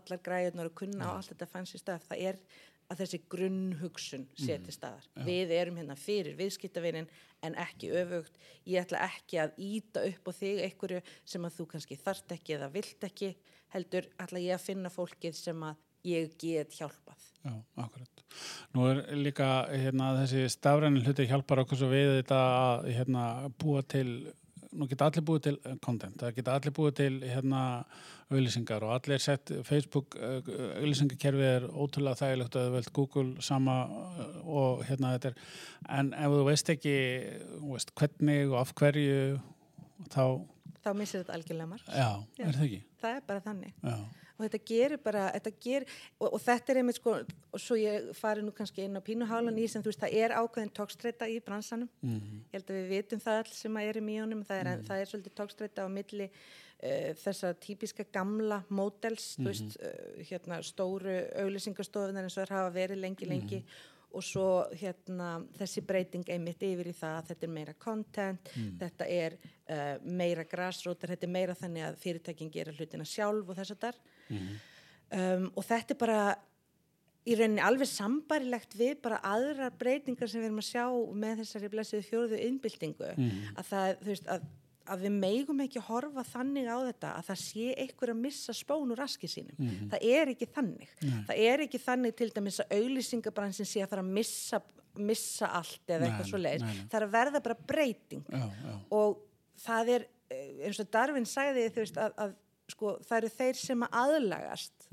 allar 0.00 0.24
græðunar 0.24 0.72
og 0.72 0.76
kunna 0.82 1.12
á 1.12 1.18
allt 1.18 1.32
þetta 1.34 1.50
fancy 1.50 1.80
stöf, 1.80 2.08
það 2.08 2.26
er 2.30 2.42
að 2.90 3.04
þessi 3.04 3.20
grunnhugsun 3.30 4.24
seti 4.34 4.72
staðar. 4.74 5.04
Við 5.26 5.52
erum 5.54 5.76
hérna 5.78 5.94
fyrir 5.98 6.34
viðskiptavinin 6.38 7.06
en 7.46 7.56
ekki 7.62 7.92
öfugt. 8.00 8.34
Ég 8.66 8.82
ætla 8.82 9.04
ekki 9.06 9.38
að 9.44 9.54
íta 9.62 10.02
upp 10.08 10.26
á 10.26 10.32
þig 10.34 10.64
einhverju 10.66 11.02
sem 11.22 11.46
að 11.46 11.60
þú 11.60 11.68
kannski 11.74 12.00
þarft 12.00 12.34
ekki 12.34 12.56
eða 12.56 12.70
vilt 12.74 13.06
ekki, 13.06 13.30
heldur 13.76 14.10
ætla 14.18 14.42
ég 14.42 14.56
að 14.56 14.66
finna 14.66 14.90
fólkið 14.90 15.38
sem 15.38 15.62
að 15.62 15.78
ég 16.08 16.34
get 16.40 16.76
hjálpað. 16.78 17.26
Já, 17.44 17.54
akkurat. 17.80 18.22
Nú 18.76 18.84
er 18.90 19.00
líka 19.16 19.46
hérna, 19.72 20.12
þessi 20.20 20.44
stafrænin 20.52 21.02
hluti 21.06 21.24
hjálpar 21.30 21.62
okkur 21.64 21.78
svo 21.80 21.88
við 21.90 22.18
þetta 22.20 22.38
að 22.60 22.90
hérna, 22.98 23.24
búa 23.58 23.80
til, 23.82 24.06
nú 24.76 24.86
geta 24.90 25.08
allir 25.08 25.24
búið 25.26 25.42
til 25.48 25.56
content, 25.82 26.18
það 26.20 26.34
geta 26.36 26.54
allir 26.58 26.74
búið 26.76 26.94
til 27.00 27.12
hérna, 27.24 27.62
auðlýsingar 28.30 28.84
og 28.86 28.92
allir 28.94 29.18
sett 29.24 29.50
Facebook 29.66 30.14
eh, 30.20 30.44
auðlýsingakerfið 30.78 31.48
er 31.48 31.64
ótrúlega 31.72 32.20
þægilegt 32.20 32.54
að 32.60 32.68
þú 32.68 32.74
velt 32.76 32.92
Google 32.94 33.42
sama 33.42 33.74
eh, 33.90 34.36
og 34.46 34.84
hérna 34.86 35.16
þetta 35.16 35.32
er, 35.32 35.40
en 35.98 36.12
ef 36.14 36.36
þú 36.36 36.44
veist 36.46 36.70
ekki 36.76 36.94
veist, 37.64 37.90
hvernig 37.98 38.52
og 38.52 38.60
af 38.60 38.70
hverju 38.78 39.40
þá, 40.14 40.22
Þá 40.80 40.92
missir 40.96 41.24
þetta 41.24 41.34
algjörlega 41.40 41.68
marg. 41.72 41.88
já, 41.90 42.10
Já. 42.38 42.44
er 42.46 42.54
það 42.60 42.66
ekki? 42.68 42.82
Það 43.02 43.16
er 43.18 43.24
bara 43.26 43.42
þannig. 43.48 43.74
Já, 43.82 43.96
og 44.40 44.46
þetta 44.46 44.62
gerir 44.72 45.02
bara, 45.04 45.28
þetta 45.36 45.52
gerir 45.60 45.86
og, 46.18 46.32
og 46.32 46.40
þetta 46.40 46.72
er 46.72 46.80
einmitt 46.80 46.96
sko, 46.96 47.18
og 47.52 47.60
svo 47.60 47.76
ég 47.76 48.10
fari 48.16 48.42
nú 48.44 48.54
kannski 48.56 48.86
inn 48.86 48.96
á 48.96 49.04
pínuhálan 49.04 49.60
í 49.60 49.68
sem 49.68 49.84
þú 49.84 49.92
veist, 49.92 50.00
það 50.00 50.16
er 50.24 50.36
ákveðin 50.40 50.74
tókstreita 50.80 51.28
í 51.28 51.38
bransanum. 51.44 51.90
Mm 52.00 52.16
ég 52.50 52.58
held 52.58 52.70
að 52.70 52.80
við 52.80 52.90
vitum 52.94 53.20
það 53.20 53.38
all 53.42 53.52
sem 53.54 53.76
að 53.76 53.88
er 53.90 54.00
í 54.00 54.02
mjónum 54.06 54.42
það 54.46 54.60
er, 54.60 54.82
það 54.88 55.00
er 55.00 55.10
svolítið 55.10 55.36
tókstreita 55.38 55.86
á 55.86 55.88
milli 55.92 56.26
uh, 56.26 57.12
þessa 57.22 57.52
típiska 57.60 58.06
gamla 58.12 58.62
módels, 58.68 59.36
þú 59.38 59.46
veist, 59.46 59.78
uh, 59.78 60.20
hérna 60.30 60.60
stóru 60.66 61.16
auglýsingastofunar 61.44 62.26
eins 62.26 62.36
og 62.36 62.44
þær 62.44 62.56
hafa 62.58 62.74
verið 62.74 63.02
lengi, 63.04 63.28
lengi. 63.30 63.64
Og 64.10 64.24
svo 64.26 64.64
hérna 64.74 65.36
þessi 65.54 65.84
breyting 65.86 66.26
einmitt 66.34 66.62
yfir 66.66 66.88
í 66.90 66.94
það 66.98 67.18
að 67.20 67.28
þetta 67.28 67.46
er 67.46 67.52
meira 67.54 67.74
content, 67.78 68.48
þetta 68.80 69.06
er 69.06 69.36
uh, 69.70 70.00
meira 70.02 70.44
grassrótar, 70.50 71.12
þetta 71.14 71.28
er 71.28 71.34
meira 71.36 71.54
þannig 71.54 71.86
að 71.86 72.00
fyrirtækin 72.02 72.50
gera 72.50 72.74
hlutina 72.74 73.06
sjálf 73.06 73.46
og 73.46 73.60
þess 73.60 73.76
að 73.76 73.84
þar 73.84 74.00
um, 74.30 75.50
og 75.56 75.64
þetta 75.66 75.94
er 75.94 76.00
bara 76.00 76.22
í 77.28 77.36
rauninni 77.36 77.60
alveg 77.64 77.88
sambarilegt 77.90 78.74
við 78.78 78.96
bara 79.04 79.20
aðrar 79.26 79.74
breytingar 79.78 80.30
sem 80.30 80.40
við 80.40 80.48
erum 80.48 80.62
að 80.62 80.70
sjá 80.70 80.84
með 81.24 81.42
þessari 81.42 81.70
blessiðu 81.74 82.06
fjóruðu 82.08 82.40
innbyltingu 82.46 83.10
að 83.60 83.68
það, 83.68 83.92
þú 84.00 84.08
veist, 84.08 84.30
að, 84.32 84.46
að 84.94 85.04
við 85.04 85.16
megum 85.20 85.60
ekki 85.66 85.82
horfa 85.84 86.24
þannig 86.30 86.70
á 86.72 86.76
þetta 86.88 87.12
að 87.18 87.28
það 87.28 87.40
sé 87.44 87.66
einhver 87.84 88.14
að 88.14 88.22
missa 88.24 88.56
spón 88.56 88.94
úr 88.94 89.02
raski 89.04 89.28
sínum. 89.30 89.70
Það 89.92 90.06
er 90.08 90.32
ekki 90.32 90.48
þannig. 90.56 90.94
Það 91.28 91.42
er 91.52 91.64
ekki 91.66 91.82
þannig 91.84 92.16
til 92.18 92.30
dæmis 92.34 92.60
að 92.64 92.76
auglýsingabransin 92.80 93.68
sé 93.68 93.84
að 93.84 93.92
fara 93.92 94.06
að 94.06 94.14
missa, 94.16 94.62
missa 94.98 95.52
allt 95.60 95.92
eða 95.92 96.00
Nei, 96.00 96.08
eitthvað 96.08 96.30
svo 96.32 96.40
nei, 96.40 96.56
nei. 96.64 96.86
Það 96.90 97.00
er 97.02 97.06
að 97.06 97.14
verða 97.18 97.44
bara 97.44 97.58
breyting. 97.74 98.24
Já, 98.32 98.46
já, 98.64 98.74
og 98.96 99.20
það 99.60 99.92
er 99.98 100.08
eh, 100.32 100.48
eins 100.66 100.80
og 100.80 100.90
Darvin 100.96 101.28
þú 101.28 101.84
veist 101.84 102.00
að, 102.00 102.16
að 102.24 102.34
sko, 102.74 102.96
það 103.06 103.16
eru 103.20 103.32
þeir 103.36 103.58
sem 103.60 103.86
að 103.86 103.98
aðlagast 104.02 104.86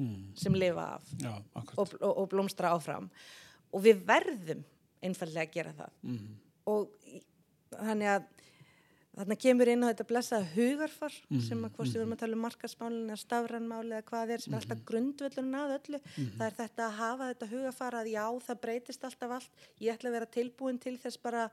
sem 0.43 0.57
lifa 0.57 0.87
af 0.97 1.11
já, 1.21 1.33
og, 1.75 1.93
og, 1.99 2.11
og 2.11 2.25
blómstra 2.31 2.73
áfram. 2.75 3.09
Og 3.73 3.83
við 3.83 4.03
verðum 4.07 4.65
einfallega 5.03 5.45
að 5.47 5.53
gera 5.53 5.73
það. 5.77 5.95
Mhm. 6.03 6.35
og 6.67 6.89
þannig 7.77 8.09
að 8.11 8.25
þarna 9.17 9.37
kemur 9.41 9.69
inn 9.71 9.83
á 9.83 9.89
þetta 9.89 10.05
blessaða 10.11 10.49
hugarfar 10.53 11.13
sem 11.47 11.63
að 11.65 11.71
hvort 11.77 11.89
við 11.89 12.01
erum 12.01 12.13
að 12.13 12.19
tala 12.21 12.37
um 12.37 12.43
markasmálin 12.45 13.07
eða 13.09 13.21
stafranmáli 13.23 13.95
eða 13.97 14.05
hvað 14.11 14.33
er 14.35 14.43
sem 14.43 14.53
er 14.53 14.59
alltaf 14.59 14.83
grundvöllurinn 14.91 15.57
að 15.57 15.73
öllu. 15.77 16.01
Það 16.37 16.45
er 16.47 16.57
þetta 16.59 16.85
að 16.85 16.99
hafa 16.99 17.29
þetta 17.31 17.49
hugarfar 17.53 17.97
að 17.97 18.11
já 18.13 18.25
það 18.47 18.61
breytist 18.67 19.07
alltaf 19.09 19.33
allt. 19.39 19.65
Ég 19.81 19.95
ætla 19.95 20.11
að 20.11 20.17
vera 20.19 20.29
tilbúin 20.37 20.79
til 20.83 20.95
þess 21.01 21.17
bara 21.23 21.47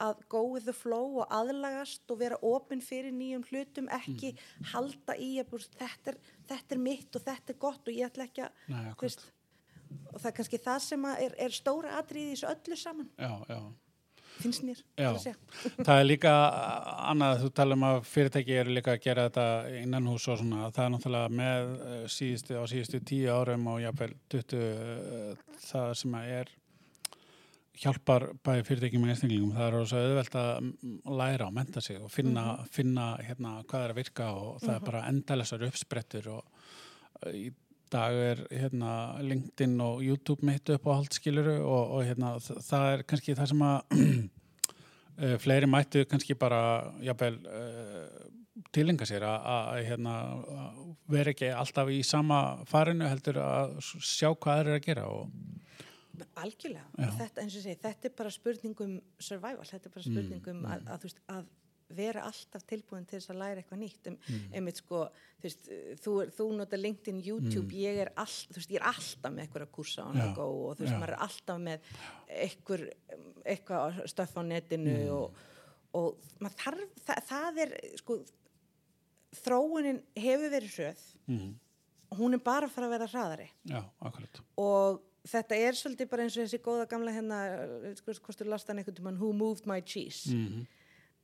að 0.00 0.22
go 0.32 0.44
with 0.52 0.68
the 0.68 0.76
flow 0.76 1.20
og 1.22 1.34
aðlagast 1.34 2.10
og 2.12 2.22
vera 2.22 2.38
opinn 2.46 2.82
fyrir 2.84 3.12
nýjum 3.14 3.44
hlutum 3.50 3.90
ekki 4.00 4.32
halda 4.72 5.16
í 5.20 5.34
að 5.42 5.58
þetta, 5.66 6.14
er, 6.14 6.22
þetta 6.48 6.76
er 6.76 6.82
mitt 6.86 7.18
og 7.18 7.26
þetta 7.26 7.54
er 7.54 7.60
gott 7.66 7.90
og 7.90 8.00
ég 8.00 8.08
ætla 8.08 8.26
ekki 8.28 8.46
að 8.46 8.64
Nei, 8.70 8.88
veist, 9.02 9.28
og 10.12 10.16
það 10.16 10.30
er 10.30 10.34
kannski 10.38 10.64
það 10.64 10.80
sem 10.86 11.06
er, 11.12 11.36
er 11.46 11.54
stóra 11.54 11.94
atriði 12.00 12.32
í 12.32 12.34
þessu 12.34 12.50
öllu 12.50 12.80
saman. 12.80 13.08
Já, 13.18 13.32
já. 13.50 13.60
finnst 14.40 14.64
mér. 14.64 14.82
Það 15.86 15.94
er 15.96 16.06
líka 16.06 16.32
annað, 17.10 17.42
þú 17.42 17.50
tala 17.58 17.76
um 17.76 17.86
að 17.90 17.98
fyrirtæki 18.08 18.56
eru 18.62 18.76
líka 18.76 18.94
að 18.94 19.02
gera 19.04 19.26
þetta 19.28 19.46
innan 19.82 20.08
hús 20.08 20.28
og 20.30 20.40
svona, 20.40 20.70
það 20.72 20.86
er 20.86 20.94
náttúrulega 20.94 21.34
með 21.42 21.74
eh, 21.90 22.06
síðustu, 22.14 22.56
á 22.56 22.64
síðustu 22.70 23.02
tíu 23.10 23.34
árum 23.34 23.68
og 23.74 23.82
jáfnvel 23.82 24.14
20 24.32 24.64
eh, 24.64 25.44
það 25.66 25.92
sem 26.00 26.16
er 26.22 26.54
hjálpar 27.80 28.26
bæði 28.44 28.64
fyrirtækjum 28.68 29.04
og 29.06 29.12
einstaklingum, 29.12 29.52
það 29.56 29.66
er 29.66 29.88
svo 29.88 30.02
auðvelt 30.04 30.36
að 30.36 30.50
mm, 30.60 30.94
læra 31.20 31.48
og 31.48 31.56
menta 31.56 31.82
sig 31.84 31.98
og 32.00 32.12
finna, 32.12 32.44
finna 32.72 33.06
hérna, 33.24 33.56
hvað 33.70 33.84
er 33.86 33.94
að 33.94 34.00
virka 34.02 34.28
og 34.36 34.60
það 34.64 34.74
er 34.74 34.86
bara 34.88 35.04
endalessar 35.08 35.64
uppsprettur 35.68 36.30
og 36.34 36.66
eh, 37.24 37.38
í 37.46 37.46
dag 37.90 38.14
er 38.14 38.42
hérna, 38.52 38.90
LinkedIn 39.26 39.78
og 39.82 40.04
YouTube 40.04 40.46
mitt 40.46 40.68
upp 40.70 40.84
á 40.86 40.92
haldskiluru 40.98 41.56
og, 41.58 41.96
og 41.96 42.04
hérna, 42.06 42.34
það 42.40 42.90
er 42.90 43.06
kannski 43.08 43.34
það 43.38 43.50
sem 43.50 43.64
að 43.66 43.96
uh, 45.24 45.36
fleiri 45.42 45.70
mættu 45.70 46.04
kannski 46.10 46.36
bara 46.38 46.60
jafnvel 47.02 47.40
uh, 47.48 48.28
tilenga 48.76 49.08
sér 49.08 49.24
að, 49.26 49.80
hérna, 49.88 50.14
vera 51.10 51.32
ekki 51.32 51.50
alltaf 51.50 51.90
í 51.90 52.02
sama 52.06 52.60
farinu 52.68 53.08
heldur 53.08 53.40
að 53.42 53.74
sjá 53.82 54.28
hvað 54.30 54.62
eru 54.62 54.76
að 54.76 54.86
gera 54.86 55.08
og 55.10 55.32
algjörlega. 56.42 56.84
Og 56.98 57.16
þetta, 57.20 57.46
og 57.46 57.54
segi, 57.54 57.78
þetta 57.84 58.08
er 58.08 58.14
bara 58.18 58.34
spurningum 58.34 58.98
survival, 59.18 59.66
þetta 59.68 59.90
er 59.90 59.96
bara 59.96 60.06
spurningum 60.06 60.62
að, 60.66 60.86
að, 60.86 61.02
þú 61.02 61.10
veist, 61.10 61.24
að 61.36 61.50
vera 61.96 62.22
alltaf 62.28 62.64
tilbúin 62.70 63.06
til 63.08 63.18
þess 63.18 63.32
að 63.32 63.40
læra 63.40 63.62
eitthvað 63.62 63.80
nýtt. 63.82 64.10
Um, 64.10 64.18
einmitt 64.54 64.80
sko, 64.80 65.04
þú 65.40 65.46
veist, 65.48 65.70
þú, 66.04 66.16
þú 66.36 66.48
nota 66.58 66.78
LinkedIn, 66.78 67.22
YouTube, 67.26 67.76
ég 67.78 68.02
er 68.04 68.12
all, 68.14 68.36
veist, 68.54 68.70
ég 68.70 68.78
er 68.80 68.86
alltaf 68.90 69.34
með 69.34 69.46
eitthvað 69.46 69.72
kursa 69.74 70.06
á 70.06 70.10
go 70.36 70.48
og 70.68 70.76
þú 70.78 70.86
veist, 70.86 70.94
Já. 70.94 71.00
maður 71.02 71.14
er 71.16 71.24
alltaf 71.26 71.62
með 71.64 71.88
eitthvað, 72.44 72.84
eitthvað 73.54 74.02
stöff 74.14 74.38
á 74.38 74.42
netinu 74.46 74.98
og, 75.16 75.42
og 75.98 76.30
maður 76.38 76.60
þarf, 76.62 76.94
það, 77.08 77.24
það 77.32 77.60
er 77.66 77.74
sko, 78.02 78.20
þróunin 79.40 80.02
hefur 80.18 80.54
verið 80.54 80.78
hröð. 80.78 81.04
Mm, 81.30 81.52
hún 82.18 82.34
er 82.34 82.42
bara 82.42 82.66
að 82.66 82.74
fara 82.74 82.88
að 82.88 82.96
vera 82.96 83.10
hraðari. 83.10 83.50
Já, 83.70 83.82
og 84.58 85.06
þetta 85.28 85.58
er 85.58 85.76
svolítið 85.76 86.08
bara 86.10 86.24
eins 86.24 86.36
og 86.38 86.46
þessi 86.46 86.62
góða 86.64 86.86
gamla 86.90 87.12
hérna, 87.12 87.40
sko, 87.98 88.14
hvort 88.24 88.40
þú 88.40 88.48
lasta 88.48 88.72
hann 88.72 88.80
einhvern 88.82 88.96
tímann 88.96 89.20
Who 89.20 89.32
moved 89.36 89.66
my 89.68 89.80
cheese? 89.80 90.32
Mm, 90.34 90.66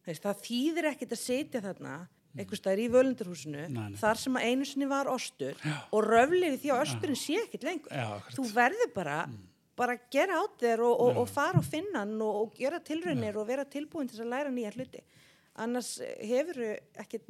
Þess, 0.06 0.22
það 0.22 0.42
þýðir 0.46 0.86
ekkert 0.92 1.16
að 1.16 1.22
sitja 1.22 1.60
þarna 1.64 1.94
einhvers 2.36 2.60
staðar 2.60 2.82
í 2.84 2.86
völundurhúsinu 2.92 3.64
Nei, 3.72 3.82
nei. 3.90 3.98
þar 3.98 4.20
sem 4.20 4.36
að 4.38 4.44
einu 4.50 4.66
sinni 4.68 4.86
var 4.90 5.08
ostur 5.10 5.56
og 5.66 6.04
röflir 6.04 6.58
því 6.60 6.72
að 6.74 6.82
osturinn 6.84 7.18
sé 7.18 7.38
ekkert 7.40 7.64
lengur. 7.66 7.94
Já, 7.96 8.20
þú 8.36 8.44
verður 8.52 8.92
bara 8.94 9.20
bara 9.76 9.96
gera 10.12 10.38
át 10.40 10.54
þér 10.60 10.82
og, 10.86 11.00
og, 11.04 11.18
og 11.22 11.26
fara 11.28 11.60
og 11.60 11.66
finna 11.66 12.00
hann 12.04 12.14
og, 12.24 12.36
og 12.44 12.54
gera 12.56 12.78
tilraunir 12.80 13.36
og 13.36 13.48
vera 13.48 13.64
tilbúin 13.68 14.08
til 14.08 14.22
að 14.24 14.30
læra 14.32 14.52
nýja 14.52 14.70
hluti. 14.76 15.02
Annars 15.64 15.96
hefur 16.20 16.60
ekkert 17.02 17.26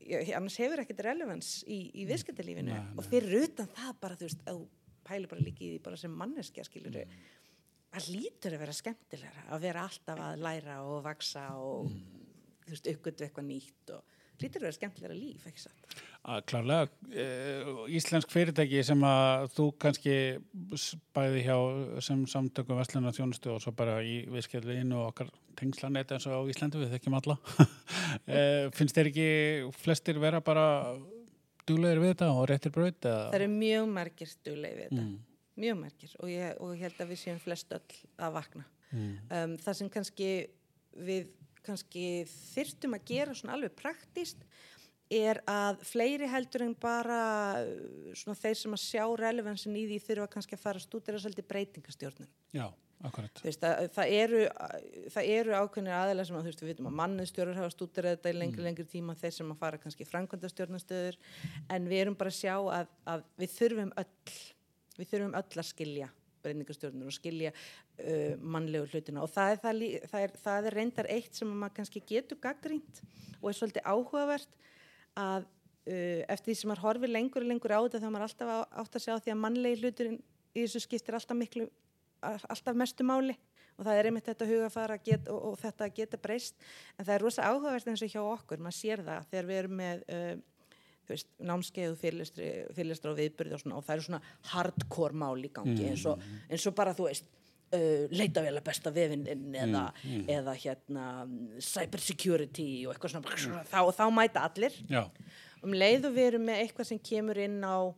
já, 0.00 0.18
annars 0.38 0.56
hefur 0.62 0.82
ekkert 0.82 1.04
relevans 1.06 1.52
í, 1.66 1.78
í 1.94 2.06
viðskiptalífinu 2.08 2.74
og 2.98 3.06
fyrir 3.10 3.44
utan 3.44 3.70
það 3.76 3.92
bara 4.02 4.18
þú 4.18 4.28
veist, 4.28 4.42
að 4.50 4.64
þú 5.04 5.10
pælir 5.10 5.30
bara 5.30 5.44
líka 5.44 5.64
í 5.64 5.74
því 5.74 5.82
bara 5.84 6.00
sem 6.00 6.18
manneskja 6.24 6.64
skilur 6.64 6.98
það 7.94 8.10
lítur 8.16 8.56
að 8.56 8.64
vera 8.64 8.74
skemmtilegra 8.80 9.46
að 9.54 9.68
vera 9.68 9.86
alltaf 9.86 10.26
að 10.26 10.42
læra 10.42 10.80
og 10.88 11.04
vaksa 11.04 11.46
og 11.60 11.92
þú 12.64 12.72
veist, 12.72 12.90
uppgötu 12.94 13.26
eitthvað 13.26 13.48
nýtt 13.50 13.94
og 13.94 14.14
lítur 14.42 14.62
að 14.62 14.66
vera 14.66 14.76
skemmtilega 14.78 15.14
líf, 15.14 15.46
ekki 15.46 15.62
satt? 15.62 15.96
Að 16.24 16.40
klárlega 16.48 16.88
uh, 16.88 17.84
íslensk 17.92 18.32
fyrirtæki 18.32 18.82
sem 18.86 19.02
að 19.06 19.48
þú 19.54 19.66
kannski 19.84 20.16
bæði 21.14 21.44
hjá 21.44 21.56
sem 22.02 22.24
samtökum 22.30 22.80
Vestluna 22.80 23.12
þjónustu 23.14 23.52
og 23.54 23.60
svo 23.62 23.74
bara 23.76 23.98
í 24.02 24.22
viðskjölinu 24.32 24.98
og 25.02 25.10
okkar 25.12 25.30
tengslanet 25.60 26.16
eins 26.16 26.26
og 26.26 26.34
á 26.34 26.50
Íslandi 26.50 26.80
við 26.80 26.96
þekkjum 26.96 27.18
alla. 27.20 27.36
Uh, 27.44 28.72
finnst 28.76 28.96
þeir 28.96 29.12
ekki 29.12 29.28
flestir 29.84 30.18
vera 30.22 30.42
bara 30.44 30.66
duglegir 31.68 32.02
við 32.02 32.12
þetta 32.14 32.30
og 32.34 32.44
réttir 32.50 32.74
bröð? 32.74 32.98
Það 33.04 33.38
eru 33.38 33.48
mjög 33.54 33.88
margir 33.94 34.34
duglegir 34.46 34.80
við 34.80 34.90
þetta 34.90 35.04
mm. 35.04 35.14
mjög 35.64 35.80
margir 35.80 36.18
og 36.20 36.32
ég, 36.32 36.60
og 36.60 36.74
ég 36.74 36.84
held 36.86 37.00
að 37.04 37.14
við 37.14 37.22
séum 37.22 37.40
flest 37.42 37.74
öll 37.78 38.02
að 38.26 38.36
vakna 38.38 38.66
mm. 38.90 39.16
um, 39.38 39.56
það 39.64 39.80
sem 39.80 39.90
kannski 39.96 40.30
við 40.94 41.32
kannski 41.64 42.06
þyrtum 42.28 42.96
að 42.98 43.10
gera 43.10 43.34
svona 43.36 43.56
alveg 43.56 43.74
praktíst 43.78 44.44
er 45.14 45.40
að 45.48 45.82
fleiri 45.84 46.28
heldur 46.30 46.64
en 46.64 46.74
bara 46.80 47.20
uh, 47.60 48.14
svona 48.16 48.38
þeir 48.38 48.56
sem 48.60 48.76
að 48.76 48.82
sjá 48.84 49.04
relevansin 49.20 49.76
í 49.76 49.84
því 49.90 50.00
þurfa 50.06 50.30
kannski 50.32 50.56
að 50.56 50.64
fara 50.64 50.80
að 50.80 50.86
stúdera 50.86 51.20
svolítið 51.20 51.48
breytingastjórnum. 51.50 52.30
Já. 52.56 52.66
Veist, 53.44 53.64
að, 53.66 53.88
það, 53.92 54.12
eru, 54.16 54.40
það 55.12 55.30
eru 55.34 55.54
ákveðinir 55.58 55.96
aðeins 55.98 56.30
sem 56.30 56.38
að 56.38 56.48
veist 56.48 56.62
við 56.62 56.70
vitum 56.72 56.88
að 56.88 56.98
mannustjórur 57.02 57.58
hafa 57.60 57.72
stúderað 57.74 58.16
þetta 58.16 58.32
í 58.32 58.36
lengri, 58.38 58.60
mm. 58.62 58.66
lengri 58.68 58.86
tíma 58.88 59.16
þeir 59.20 59.34
sem 59.36 59.52
að 59.52 59.60
fara 59.60 59.80
kannski 59.82 60.06
framkvæmdastjórnastöður 60.08 61.18
en 61.76 61.88
við 61.90 62.04
erum 62.04 62.16
bara 62.20 62.32
að 62.32 62.38
sjá 62.38 62.54
að, 62.56 62.92
að 63.12 63.24
við 63.42 63.56
þurfum 63.58 63.92
öll, 64.00 64.36
við 64.96 65.10
þurfum 65.12 65.36
öll 65.42 65.62
að 65.64 65.68
skilja 65.68 66.10
breytingastjórnur 66.44 67.10
og 67.10 67.16
skilja 67.16 67.52
uh, 67.54 68.34
mannlegu 68.40 68.88
hlutina. 68.92 69.24
Og 69.24 69.32
það 69.32 69.54
er, 69.54 69.60
það, 69.62 69.84
það, 70.10 70.26
er, 70.26 70.34
það 70.44 70.68
er 70.68 70.78
reyndar 70.78 71.10
eitt 71.12 71.38
sem 71.38 71.50
maður 71.50 71.78
kannski 71.78 72.04
getur 72.08 72.40
gaggrínt 72.42 73.00
og 73.40 73.50
er 73.50 73.58
svolítið 73.58 73.88
áhugavert 73.88 74.60
að 75.20 75.46
uh, 75.46 76.20
eftir 76.32 76.50
því 76.50 76.58
sem 76.60 76.72
maður 76.72 76.86
horfir 76.88 77.12
lengur 77.12 77.44
og 77.44 77.52
lengur 77.52 77.76
á 77.76 77.80
þetta 77.84 78.02
þá 78.02 78.10
maður 78.10 78.26
alltaf 78.28 78.54
átt 78.84 78.98
að 78.98 79.06
sjá 79.06 79.14
því 79.16 79.34
að 79.34 79.42
mannlegi 79.44 79.80
hluturinn 79.82 80.20
í 80.54 80.64
þessu 80.64 80.84
skiptir 80.84 81.18
alltaf 81.18 81.38
miklu 81.38 81.68
alltaf 82.24 82.78
mestu 82.78 83.06
máli 83.06 83.36
og 83.74 83.86
það 83.86 83.98
er 83.98 84.08
einmitt 84.08 84.28
þetta 84.28 84.48
hugafara 84.48 84.98
get, 85.02 85.28
og, 85.32 85.50
og 85.50 85.60
þetta 85.60 85.88
að 85.88 85.94
geta 85.98 86.20
breyst 86.22 86.58
en 86.96 87.06
það 87.06 87.14
er 87.16 87.24
rosa 87.26 87.46
áhugavert 87.50 87.88
eins 87.90 88.04
og 88.06 88.12
hjá 88.12 88.20
okkur 88.22 88.62
maður 88.62 88.78
sér 88.78 89.04
það 89.06 89.30
þegar 89.30 89.48
við 89.50 89.60
erum 89.62 89.78
með 89.80 90.04
uh, 90.14 90.34
veist, 91.10 91.30
námskeið 91.42 91.94
og 91.94 92.02
fyrirlistra 92.02 93.12
og 93.12 93.18
viðbyrði 93.18 93.56
og, 93.56 93.62
svona, 93.62 93.78
og 93.78 93.86
það 93.86 93.96
eru 93.96 94.06
svona 94.08 94.22
hardcore 94.52 95.22
mál 95.24 95.40
í 95.40 95.50
gangi 95.54 95.80
mm. 95.80 95.88
eins, 95.90 96.04
og, 96.10 96.28
eins 96.48 96.68
og 96.70 96.76
bara 96.78 96.94
þú 96.96 97.08
veist 97.08 97.28
uh, 97.74 98.04
leita 98.14 98.44
vel 98.44 98.54
að 98.54 98.64
besta 98.68 98.94
vefinn 98.94 99.26
eða, 99.26 99.88
mm. 99.90 100.14
Mm. 100.14 100.30
eða 100.38 100.56
hérna 100.60 101.08
cyber 101.72 102.04
security 102.04 102.68
og 102.86 102.94
eitthvað 102.94 103.16
svona, 103.16 103.42
svona 103.46 103.66
þá, 103.68 103.80
þá 103.98 104.06
mæta 104.14 104.46
allir 104.48 104.78
Já. 104.90 105.04
um 105.64 105.76
leið 105.76 106.10
og 106.10 106.16
við 106.16 106.30
erum 106.32 106.48
með 106.48 106.64
eitthvað 106.64 106.90
sem 106.92 107.04
kemur 107.10 107.42
inn 107.42 107.60
á 107.64 107.90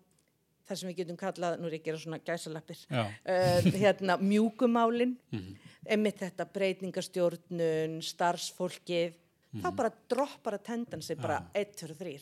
það 0.66 0.80
sem 0.80 0.90
við 0.90 0.98
getum 1.02 1.20
kallað, 1.20 1.58
nú 1.60 1.68
er 1.68 1.76
ég 1.78 1.84
að 1.84 1.90
gera 1.90 2.02
svona 2.02 2.22
gæsalappir 2.26 2.82
uh, 2.90 3.70
hérna 3.82 4.18
mjúkumálin. 4.22 5.16
-hmm. 5.30 5.54
emitt 5.96 6.18
þetta 6.24 6.48
breytingastjórnun 6.52 8.02
starfsfólkið 8.02 9.22
Mm. 9.56 9.62
þá 9.62 9.68
bara 9.78 9.90
droppar 10.10 10.56
að 10.58 10.64
tendan 10.66 11.02
sig 11.02 11.18
bara 11.20 11.38
1, 11.56 11.76
2, 11.80 11.94
3 11.96 12.14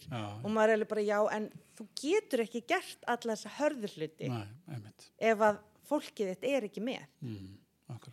og 0.44 0.50
maður 0.52 0.74
er 0.76 0.88
bara 0.90 1.02
já 1.02 1.18
en 1.34 1.48
þú 1.74 1.86
getur 1.98 2.44
ekki 2.44 2.62
gert 2.68 3.06
alla 3.10 3.34
þessa 3.34 3.54
hörðurluti 3.58 4.30
ef 5.18 5.44
að 5.48 5.62
fólkið 5.88 6.32
þitt 6.32 6.46
er 6.48 6.66
ekki 6.68 6.82
með. 6.84 7.02
Mm, 7.24 7.48
það, 7.88 8.04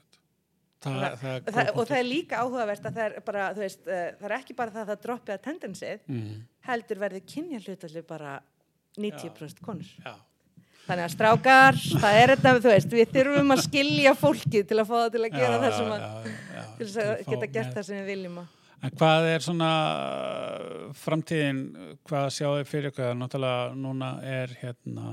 það, 0.82 1.18
það, 1.22 1.52
það 1.52 1.72
og 1.76 1.90
það 1.92 1.98
er 2.00 2.08
líka 2.08 2.42
áhugavert 2.42 2.88
að 2.88 2.98
það 2.98 3.06
er 3.06 3.26
bara 3.28 3.46
veist, 3.58 3.84
uh, 3.86 4.08
það 4.18 4.28
er 4.30 4.38
ekki 4.40 4.58
bara 4.58 4.76
það 4.76 4.82
að 4.84 4.92
það 4.92 5.04
droppið 5.06 5.36
að 5.36 5.44
tendensið 5.48 6.08
mm. 6.08 6.34
heldur 6.72 7.04
verður 7.06 7.28
kynja 7.36 7.62
hlutalli 7.66 8.06
bara 8.08 8.34
90% 9.00 9.64
konur. 9.64 9.88
Já. 10.04 10.16
Þannig 10.88 11.06
að 11.06 11.14
strákar, 11.14 11.78
það 12.02 12.18
er 12.20 12.34
þetta, 12.34 12.54
þú 12.58 12.72
veist, 12.72 12.96
við 12.98 13.12
þurfum 13.16 13.54
að 13.54 13.62
skilja 13.68 14.16
fólkið 14.18 14.66
til 14.68 14.80
að 14.82 14.90
fá 14.90 14.96
það 14.98 15.12
til 15.14 15.22
að 15.22 15.36
gera 15.38 15.52
já, 15.52 15.62
það 15.62 15.76
sem 15.78 15.92
að, 15.96 16.02
til 16.80 16.88
að 16.90 17.22
geta 17.30 17.50
gert 17.54 17.78
það 17.78 17.86
sem 17.88 18.02
við 18.02 18.10
viljum 18.12 18.42
að. 18.42 18.61
En 18.82 18.94
hvað 18.98 19.28
er 19.30 19.44
svona 19.46 19.70
framtíðin, 20.98 21.60
hvað 22.10 22.32
sjáu 22.34 22.64
fyrir 22.66 22.90
ykkur? 22.90 23.14
Náttúrulega 23.20 23.76
núna 23.78 24.16
er 24.26 24.56
hérna 24.58 25.12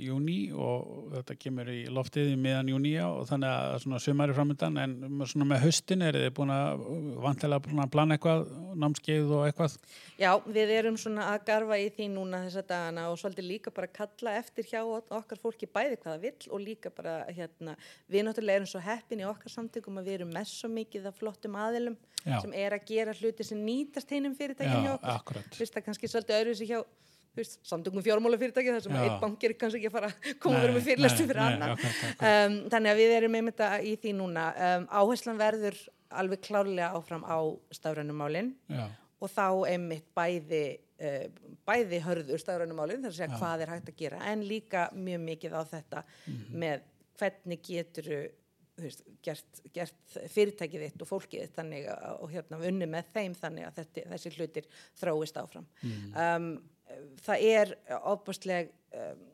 júni 0.00 0.38
og 0.54 1.10
þetta 1.12 1.36
kemur 1.42 1.68
í 1.72 1.80
loftið 1.92 2.30
í 2.32 2.38
miðan 2.40 2.70
júni 2.72 2.94
og 3.04 3.26
þannig 3.28 3.50
að 3.50 3.74
svona 3.84 4.00
sumari 4.00 4.36
framöndan 4.36 4.78
en 4.80 4.94
svona 5.28 5.48
með 5.50 5.64
höstin 5.66 6.04
er 6.06 6.16
þið 6.16 6.32
búin 6.38 6.52
að 6.54 6.84
vantilega 7.24 7.64
búin 7.66 7.82
að 7.84 7.92
plana 7.94 8.16
eitthvað, 8.16 8.46
námskeið 8.80 9.34
og 9.36 9.44
eitthvað? 9.48 9.76
Já, 10.20 10.30
við 10.46 10.74
erum 10.78 10.98
svona 11.00 11.28
að 11.34 11.44
garfa 11.50 11.80
í 11.80 11.88
því 11.96 12.08
núna 12.14 12.42
þessa 12.46 12.64
dagana 12.72 13.06
og 13.10 13.20
svolítið 13.20 13.48
líka 13.50 13.74
bara 13.76 13.90
kalla 14.00 14.36
eftir 14.40 14.68
hjá 14.70 14.80
okkar 14.80 15.42
fólki 15.42 15.68
bæði 15.70 16.00
hvaða 16.00 16.22
vill 16.24 16.50
og 16.50 16.64
líka 16.64 16.94
bara 16.94 17.20
hérna, 17.28 17.76
við 18.08 18.26
náttúrulega 18.26 18.62
erum 18.62 18.72
svo 18.72 18.82
heppin 18.84 19.24
í 19.24 19.28
okkar 19.28 19.52
samtökum 19.52 20.00
að 20.00 20.10
við 20.10 20.20
erum 20.20 20.34
mest 20.36 20.56
svo 20.56 20.72
mikið 20.72 21.10
af 21.10 21.20
flottum 21.20 21.58
aðilum 21.60 21.98
Já. 22.24 22.40
sem 22.42 22.52
er 22.56 22.76
að 22.76 22.88
gera 22.90 23.14
hluti 23.16 23.46
sem 23.46 23.60
nýtast 23.64 24.10
heinum 24.12 24.34
fyrirtækinn 24.36 24.88
hjá 24.88 24.96
okkur. 25.16 25.40
Veist 25.56 25.76
það 25.76 25.86
kannski 25.86 26.10
svolítið 26.10 26.40
öðru 26.40 26.56
sem 26.58 26.68
hjá 26.68 26.80
samtöngum 27.38 28.02
fjármálafyrirtæki 28.04 28.74
þar 28.74 28.84
sem 28.84 28.96
einn 28.98 29.16
bankir 29.22 29.54
kannski 29.58 29.80
ekki 29.80 29.90
að 29.90 29.94
fara 29.94 30.10
að 30.10 30.34
koma 30.42 30.60
verið 30.64 30.76
með 30.76 30.86
fyrirlæstu 30.88 31.26
fyrir 31.28 31.42
annan. 31.44 31.74
Um, 31.76 32.56
þannig 32.72 32.92
að 32.92 33.00
við 33.00 33.14
erum 33.16 33.34
með 33.36 33.48
þetta 33.50 33.70
í 33.86 33.94
því 34.02 34.14
núna 34.18 34.46
um, 34.66 34.86
áherslan 35.00 35.40
verður 35.40 35.78
alveg 36.20 36.42
klárlega 36.48 36.90
áfram 36.98 37.22
á 37.22 37.38
stafrænumálinn 37.76 38.54
og 39.20 39.30
þá 39.30 39.46
einmitt 39.70 40.08
bæði 40.16 40.64
uh, 41.00 41.26
bæði 41.68 42.02
hörður 42.04 42.42
stafrænumálinn 42.42 43.04
þar 43.04 43.12
að 43.12 43.18
segja 43.20 43.30
Já. 43.30 43.38
hvað 43.38 43.64
er 43.64 43.74
hægt 43.76 43.92
að 43.92 44.00
gera 44.02 44.22
en 44.32 44.44
líka 44.48 44.88
mjög 44.96 45.24
mikið 45.28 45.56
á 45.56 45.62
þetta 45.70 46.04
mm. 46.26 46.44
með 46.64 46.86
hvernig 47.20 47.64
getur 47.66 48.12
Veist, 48.80 49.02
gert, 49.24 49.62
gert 49.74 50.18
fyrirtækið 50.32 50.86
þitt 50.86 51.04
og 51.04 51.10
fólkið 51.10 51.44
þitt 51.44 51.58
þannig 51.58 51.88
að, 51.92 52.04
og 52.24 52.34
hérna 52.34 52.60
unni 52.70 52.88
með 52.90 53.10
þeim 53.14 53.34
þannig 53.38 53.68
að 53.68 53.80
þetta, 53.80 54.04
þessi 54.14 54.34
hlutir 54.36 54.68
þróist 55.00 55.40
áfram. 55.40 55.66
Mm. 55.82 56.14
um, 56.24 56.50
það 57.24 57.44
er 57.50 57.74
óbústleg 58.10 58.72
um, 58.96 59.26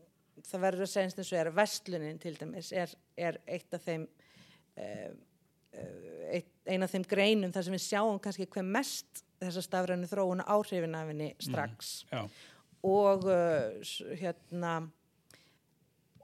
það 0.45 0.65
verður 0.67 0.87
að 0.87 0.93
segja 0.93 1.09
eins 1.09 1.33
og 1.33 1.39
er 1.41 1.53
vestlunin 1.57 2.21
til 2.21 2.35
dæmis 2.37 2.73
er, 2.77 2.93
er 3.17 3.39
eitt 3.47 3.77
af 3.77 3.87
þeim 3.87 4.05
um, 4.07 5.23
eitt, 6.33 6.51
ein 6.69 6.85
af 6.85 6.93
þeim 6.93 7.07
greinum 7.09 7.55
þar 7.55 7.67
sem 7.67 7.77
við 7.77 7.87
sjáum 7.87 8.21
kannski 8.23 8.49
hver 8.51 8.67
mest 8.67 9.25
þessa 9.41 9.65
stafrænu 9.65 10.09
þróuna 10.09 10.47
áhrifin 10.49 10.97
af 10.97 11.11
henni 11.11 11.33
strax. 11.45 11.99
mm, 12.13 12.31
og 12.89 13.27
uh, 13.29 14.17
hérna 14.21 14.79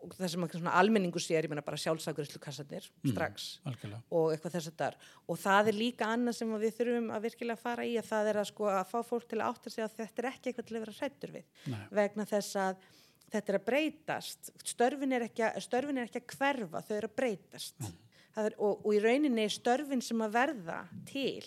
og 0.02 0.14
það 0.16 0.32
sem 0.32 0.68
almenningu 0.72 1.20
sér, 1.22 1.46
ég 1.46 1.52
menna 1.52 1.64
bara 1.64 1.78
sjálfsagurislukassanir 1.80 2.88
mm, 2.88 3.12
strax 3.12 3.48
mm, 3.62 3.94
og 4.10 4.32
eitthvað 4.32 4.56
þess 4.56 4.70
að 4.72 4.78
þar 4.80 4.96
og 5.30 5.38
það 5.42 5.70
er 5.70 5.78
líka 5.78 6.08
annað 6.10 6.38
sem 6.38 6.54
við 6.62 6.74
þurfum 6.78 7.12
að 7.14 7.28
virkilega 7.28 7.60
fara 7.60 7.86
í 7.86 7.94
að 8.00 8.08
það 8.10 8.30
er 8.32 8.40
að 8.42 8.48
sko 8.50 8.68
að 8.72 8.82
fá 8.90 8.98
fólk 9.06 9.28
til 9.30 9.38
að 9.40 9.46
átta 9.52 9.72
sig 9.74 9.84
að 9.84 9.94
þetta 10.00 10.22
er 10.22 10.28
ekki 10.32 10.50
eitthvað 10.50 10.68
til 10.68 10.76
að 10.76 10.84
vera 10.84 10.96
hrættur 10.98 11.34
við 11.36 11.46
Nei. 11.72 11.80
vegna 12.00 12.28
þess 12.32 12.58
að 12.64 12.88
þetta 13.32 13.52
er 13.52 13.58
að 13.60 13.66
breytast 13.70 14.52
störfin 14.72 15.16
er 15.16 15.26
ekki 15.28 15.46
að, 15.46 15.62
er 15.62 16.02
ekki 16.04 16.22
að 16.22 16.36
hverfa 16.36 16.84
þau 16.88 16.92
eru 16.98 17.12
að 17.12 17.16
breytast 17.22 17.80
mm. 17.80 17.96
er, 18.44 18.58
og, 18.58 18.82
og 18.82 18.90
í 18.96 19.00
rauninni 19.06 19.48
störfin 19.52 20.04
sem 20.04 20.26
að 20.26 20.36
verða 20.36 20.82
til 21.08 21.46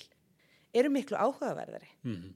eru 0.75 0.91
miklu 0.91 1.19
áhugaverðari 1.19 1.91
mm, 2.07 2.33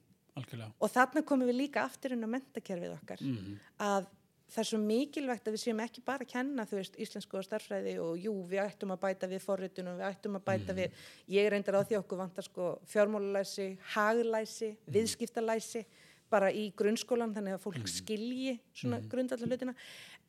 og 0.77 0.93
þarna 0.93 1.25
komum 1.27 1.49
við 1.49 1.61
líka 1.63 1.83
aftur 1.83 2.15
inn 2.15 2.23
á 2.23 2.29
mentakerfið 2.31 2.95
okkar 2.99 3.23
mm. 3.25 3.59
að 3.87 4.07
það 4.49 4.61
er 4.63 4.67
svo 4.69 4.79
mikilvægt 4.81 5.47
að 5.47 5.55
við 5.55 5.63
séum 5.63 5.81
ekki 5.83 6.03
bara 6.05 6.25
að 6.25 6.31
kenna 6.33 6.65
þú 6.69 6.79
veist 6.79 6.99
íslensku 7.05 7.39
og 7.39 7.45
starfræði 7.45 7.95
og 8.03 8.19
jú 8.19 8.33
við 8.49 8.63
ættum 8.63 8.93
að 8.95 9.01
bæta 9.03 9.29
við 9.29 9.43
forritunum, 9.45 9.97
við 9.99 10.07
ættum 10.09 10.39
að 10.39 10.45
bæta 10.47 10.73
mm. 10.73 10.79
við, 10.79 11.03
ég 11.35 11.49
reyndar 11.53 11.79
á 11.79 11.81
því 11.85 11.99
okkur 11.99 12.21
vantar 12.23 12.47
sko 12.47 12.69
fjármálulæsi, 12.89 13.67
haglæsi, 13.95 14.71
mm. 14.73 14.93
viðskiptalæsi 14.95 15.83
bara 16.29 16.49
í 16.53 16.69
grunnskólan 16.77 17.35
þannig 17.35 17.57
að 17.57 17.65
fólk 17.65 17.83
mm. 17.83 17.91
skilji 17.93 18.55
svona 18.73 19.01
mm. 19.01 19.11
grundallar 19.11 19.53
hlutina 19.53 19.75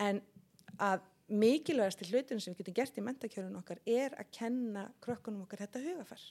en 0.00 0.20
að 0.80 1.06
mikilvægast 1.30 2.00
til 2.02 2.10
hlutinu 2.10 2.42
sem 2.42 2.54
við 2.54 2.64
getum 2.64 2.78
gert 2.80 2.96
í 2.98 3.06
mentakjörunum 3.06 3.60
okkar 3.62 3.80
er 3.86 4.16
að 4.18 4.32
kenna 4.34 4.88
krökkunum 5.04 5.44
okkar 5.44 5.64
þetta 5.64 5.84
hugafar 5.84 6.24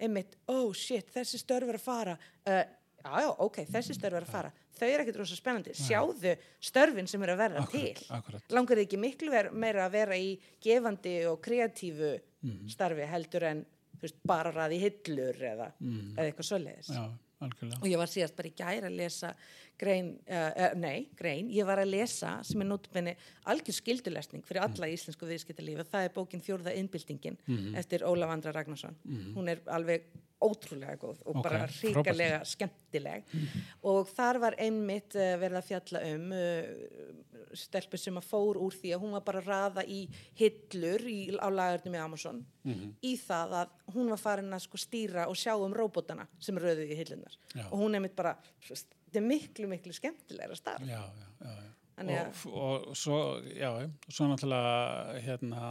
einmitt, 0.00 0.38
oh 0.50 0.72
shit, 0.74 1.10
þessi 1.14 1.38
störf 1.40 1.70
er 1.70 1.78
að 1.78 1.84
fara 1.84 2.14
uh, 2.50 2.64
já, 3.04 3.30
ok, 3.44 3.58
þessi 3.68 3.96
störf 3.96 4.18
er 4.18 4.26
að 4.26 4.32
fara. 4.32 4.52
Þau 4.74 4.86
er 4.88 5.02
ekkert 5.04 5.18
rosa 5.20 5.36
spennandi, 5.38 5.74
sjáðu 5.78 6.32
störfin 6.64 7.08
sem 7.10 7.22
eru 7.22 7.34
að 7.36 7.42
verða 7.44 7.62
akkurat, 7.62 8.00
til. 8.00 8.06
akkurat. 8.16 8.46
langar 8.56 8.80
þið 8.80 8.86
ekki 8.88 9.00
miklu 9.02 9.42
meira 9.52 9.84
að 9.84 9.94
vera 9.94 10.18
í 10.18 10.32
gefandi 10.64 11.14
og 11.30 11.38
kreatífu 11.44 12.14
mm. 12.16 12.56
starfi 12.74 13.06
heldur 13.10 13.46
en 13.50 13.62
veist, 14.02 14.18
bara 14.26 14.52
ræði 14.54 14.80
hillur 14.82 15.44
eða, 15.52 15.68
mm. 15.78 16.00
eða 16.16 16.26
eitthvað 16.26 16.48
svoleiðis? 16.50 16.90
Já, 16.90 17.04
og 17.44 17.86
ég 17.90 18.00
var 18.00 18.10
síðast 18.10 18.36
bara 18.38 18.50
í 18.50 18.56
gæra 18.56 18.90
að 18.90 18.98
lesa 18.98 19.34
grein, 19.80 20.10
uh, 20.30 20.74
nei, 20.78 21.08
grein, 21.18 21.48
ég 21.52 21.66
var 21.68 21.82
að 21.82 21.92
lesa 21.94 22.36
sem 22.46 22.62
er 22.62 22.68
nótubinni 22.68 23.16
algjör 23.50 23.78
skildulesning 23.80 24.44
fyrir 24.46 24.64
alla 24.64 24.90
í 24.90 24.94
íslensku 24.96 25.28
viðskiptalífi. 25.28 25.86
Það 25.90 26.08
er 26.08 26.14
bókin 26.14 26.44
Fjórða 26.44 26.74
innbyltingin 26.78 27.38
eftir 27.76 28.06
Ólaf 28.06 28.34
Andra 28.34 28.54
Ragnarsson. 28.54 28.96
Hún 29.34 29.50
er 29.52 29.64
alveg 29.66 30.06
ótrúlega 30.44 30.96
góð 31.00 31.20
og 31.24 31.36
Ok, 31.38 31.44
bara 31.46 31.66
ríkalega 31.70 32.40
skemmtileg. 32.44 33.28
Og 33.82 34.08
þar 34.12 34.40
var 34.42 34.56
einmitt 34.60 35.14
uh, 35.16 35.34
verið 35.40 35.60
að 35.60 35.68
fjalla 35.70 36.02
um 36.10 36.34
uh, 36.36 37.22
stelpu 37.54 37.98
sem 38.00 38.16
að 38.18 38.26
fór 38.28 38.58
úr 38.60 38.74
því 38.74 38.94
að 38.96 39.04
hún 39.04 39.14
var 39.14 39.24
bara 39.26 39.40
að 39.42 39.48
raða 39.48 39.84
í 39.86 40.00
hillur 40.38 41.04
í, 41.08 41.18
á 41.38 41.48
lagurnum 41.48 41.94
í 41.94 42.02
Amazon 42.02 42.42
í 43.04 43.14
það 43.20 43.54
að 43.60 43.94
hún 43.94 44.10
var 44.10 44.18
farin 44.18 44.56
að 44.56 44.64
sko 44.64 44.80
stýra 44.80 45.28
og 45.30 45.38
sjá 45.38 45.54
um 45.54 45.74
róbotana 45.76 46.26
sem 46.38 46.58
röðu 46.58 46.88
í 46.88 46.98
hillunar 46.98 47.36
og 47.70 47.78
hún 47.78 47.94
einmitt 47.94 48.16
bara, 48.16 48.34
þetta 49.14 49.22
er 49.22 49.28
miklu, 49.30 49.68
miklu 49.70 49.94
skemmtilegra 49.94 50.56
starf. 50.58 50.82
já, 50.90 50.98
já, 50.98 51.28
já, 51.46 51.54
já. 51.54 51.70
Þannig 51.94 52.16
Og, 52.18 52.26
að- 52.26 52.88
og 52.90 52.96
svo, 52.98 53.18
já, 53.54 53.70
svo 54.10 54.26
náttúrulega 54.26 55.20
hérna 55.22 55.66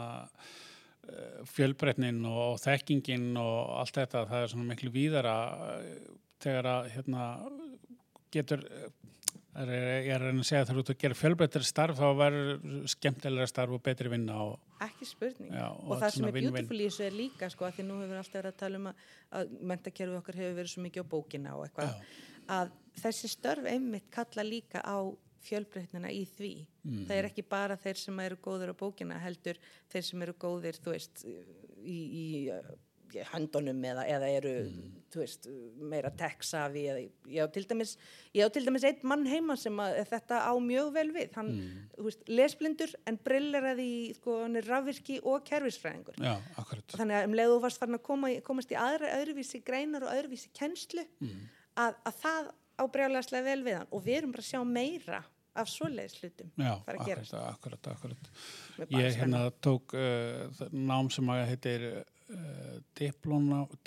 eh, 1.10 1.42
fjölbreytnin 1.52 2.22
og 2.30 2.62
þekkingin 2.64 3.26
og 3.42 3.74
allt 3.82 3.98
þetta, 4.00 4.22
það 4.30 4.44
er 4.46 4.52
svona 4.54 4.70
miklu 4.72 4.92
víðara 4.96 5.34
eh, 5.82 6.06
þegar 6.40 6.70
að 6.78 6.88
hérna 6.96 7.26
getur 8.32 8.64
eh, 8.72 8.88
er, 9.62 9.72
ég 10.06 10.12
er 10.16 10.26
að 10.30 10.42
segja 10.48 10.64
að 10.64 10.72
þú 10.72 10.82
ert 10.82 10.92
að 10.94 11.00
gera 11.04 11.18
fjölbreyttir 11.20 11.66
starf 11.68 12.00
þá 12.00 12.06
verður 12.20 12.88
skemmtilegra 12.94 13.50
starf 13.50 13.76
og 13.78 13.84
betri 13.86 14.12
vinna 14.12 14.38
og 14.44 14.54
Ekki 14.84 15.08
spurning. 15.08 15.52
Já, 15.54 15.68
og, 15.70 15.92
og 15.94 16.02
það 16.02 16.16
sem 16.16 16.28
er 16.28 16.36
beautiful 16.36 16.78
í 16.78 16.88
þessu 16.88 17.04
er 17.06 17.18
líka, 17.18 17.50
sko, 17.54 17.70
því 17.72 17.86
nú 17.88 18.00
hefur 18.02 18.20
alltaf 18.20 18.40
verið 18.40 18.52
að 18.52 18.62
tala 18.64 18.80
um 18.80 18.88
að, 18.90 19.04
að 19.40 19.52
mentakerfið 19.72 20.20
okkar 20.20 20.40
hefur 20.42 20.58
verið 20.60 20.74
svo 20.74 20.86
mikið 20.86 21.06
á 21.06 21.12
bókina 21.14 21.54
og 21.58 21.68
eitthvað, 21.68 22.08
að 22.58 22.74
þessi 23.04 23.32
störf 23.32 23.70
einmitt 23.72 24.10
kalla 24.14 24.48
líka 24.48 24.84
á 24.84 24.98
fjölbreytnina 25.44 26.12
í 26.12 26.24
því. 26.36 26.54
Mm. 26.84 27.04
Það 27.08 27.18
er 27.18 27.28
ekki 27.30 27.46
bara 27.48 27.78
þeir 27.80 28.00
sem 28.00 28.24
eru 28.24 28.40
góður 28.44 28.74
á 28.74 28.76
bókina, 28.80 29.20
heldur 29.24 29.60
þeir 29.92 30.08
sem 30.10 30.26
eru 30.26 30.36
góðir, 30.40 30.80
þú 30.84 30.96
veist, 30.96 31.24
í, 31.84 31.98
í 31.98 32.26
höndunum 33.32 33.84
eða, 33.86 34.04
eða 34.10 34.30
eru, 34.38 34.54
Mm. 34.70 34.92
veist, 35.22 35.48
meira 35.78 36.10
eða, 36.90 37.02
ég 37.30 37.46
á 37.46 37.48
til 37.54 37.64
dæmis, 37.70 37.98
dæmis 38.66 38.84
einn 38.84 39.04
mann 39.04 39.26
heima 39.30 39.56
sem 39.58 39.78
að 39.78 40.00
þetta 40.10 40.40
á 40.42 40.54
mjög 40.58 40.92
vel 40.94 41.12
við, 41.14 41.34
hann, 41.36 41.52
Mm. 41.54 42.04
veist, 42.08 42.24
lesblindur 42.28 42.96
en 43.06 43.18
brilleraði 43.24 44.16
sko, 44.16 44.42
hann 44.42 44.56
er 44.56 44.64
rafvirki 44.64 45.20
og 45.24 45.44
kerfisfræðingur. 45.46 46.16
já, 46.18 46.40
Þannig 46.98 47.20
að 47.20 47.26
um 47.26 47.34
leiðu 47.34 47.62
varst 47.62 47.78
farin 47.80 47.96
að 48.00 48.04
koma, 48.04 48.28
komast 48.42 48.72
í 48.72 48.76
aðra 48.76 49.14
öðruvísi 49.22 49.64
greinar 49.64 50.04
og 50.04 50.10
öðruvísi 50.14 50.50
kennslu, 50.54 51.06
Mm. 51.22 51.48
að, 51.78 51.96
að 52.06 52.14
það 52.24 52.52
á 52.80 52.84
brjálæslega 52.90 53.44
vel 53.44 53.64
við 53.64 53.78
hann 53.78 53.88
og 53.92 54.04
við 54.04 54.18
erum 54.18 54.32
bara 54.32 54.42
að 54.42 54.52
sjá 54.52 54.64
meira 54.66 55.24
af 55.56 55.68
svoleiðis 55.70 56.16
hlutum 56.24 56.50
Já, 56.58 56.82
akkurat, 56.88 57.34
akkurat, 57.54 57.88
akkurat. 57.88 58.30
Ég 58.90 59.14
hérna 59.20 59.52
tók 59.62 59.94
uh, 59.94 60.50
nám 60.74 61.12
sem 61.12 61.26
að 61.30 61.46
heitir 61.52 62.04
uh, 62.34 62.76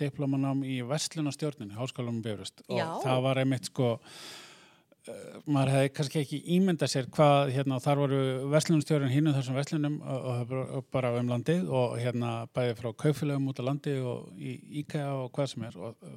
diplomanám 0.00 0.64
í 0.66 0.80
Vestlunastjórnin, 0.87 1.74
Háskólanum 1.76 2.22
Bifröst 2.24 2.64
og 2.68 2.80
Já. 2.80 2.88
það 3.04 3.22
var 3.26 3.40
einmitt 3.42 3.70
sko 3.70 3.90
uh, 3.96 5.40
maður 5.44 5.72
hefði 5.74 5.92
kannski 5.98 6.22
ekki 6.22 6.40
ímynda 6.56 6.88
sér 6.90 7.11
hvað, 7.14 7.52
hérna, 7.56 7.80
þar 7.82 8.02
voru 8.04 8.22
Vestlunastjórnin 8.54 9.14
hinn 9.14 9.35
þessum 9.35 9.59
Vestlunum 9.59 10.00
og, 10.02 10.54
og, 10.66 10.88
bara 10.94 11.12
um 11.18 11.35
landið 11.35 11.68
og 11.68 11.98
hérna 12.00 12.38
bæði 12.56 12.78
frá 12.80 12.90
kaufélögum 13.04 13.52
út 13.52 13.62
á 13.62 13.68
landi 13.68 13.98
og 14.00 14.32
í 14.38 14.56
IKEA 14.82 15.12
og 15.24 15.30
hvað 15.37 15.52
sem 15.52 15.68
er 15.68 15.78
og 15.78 16.09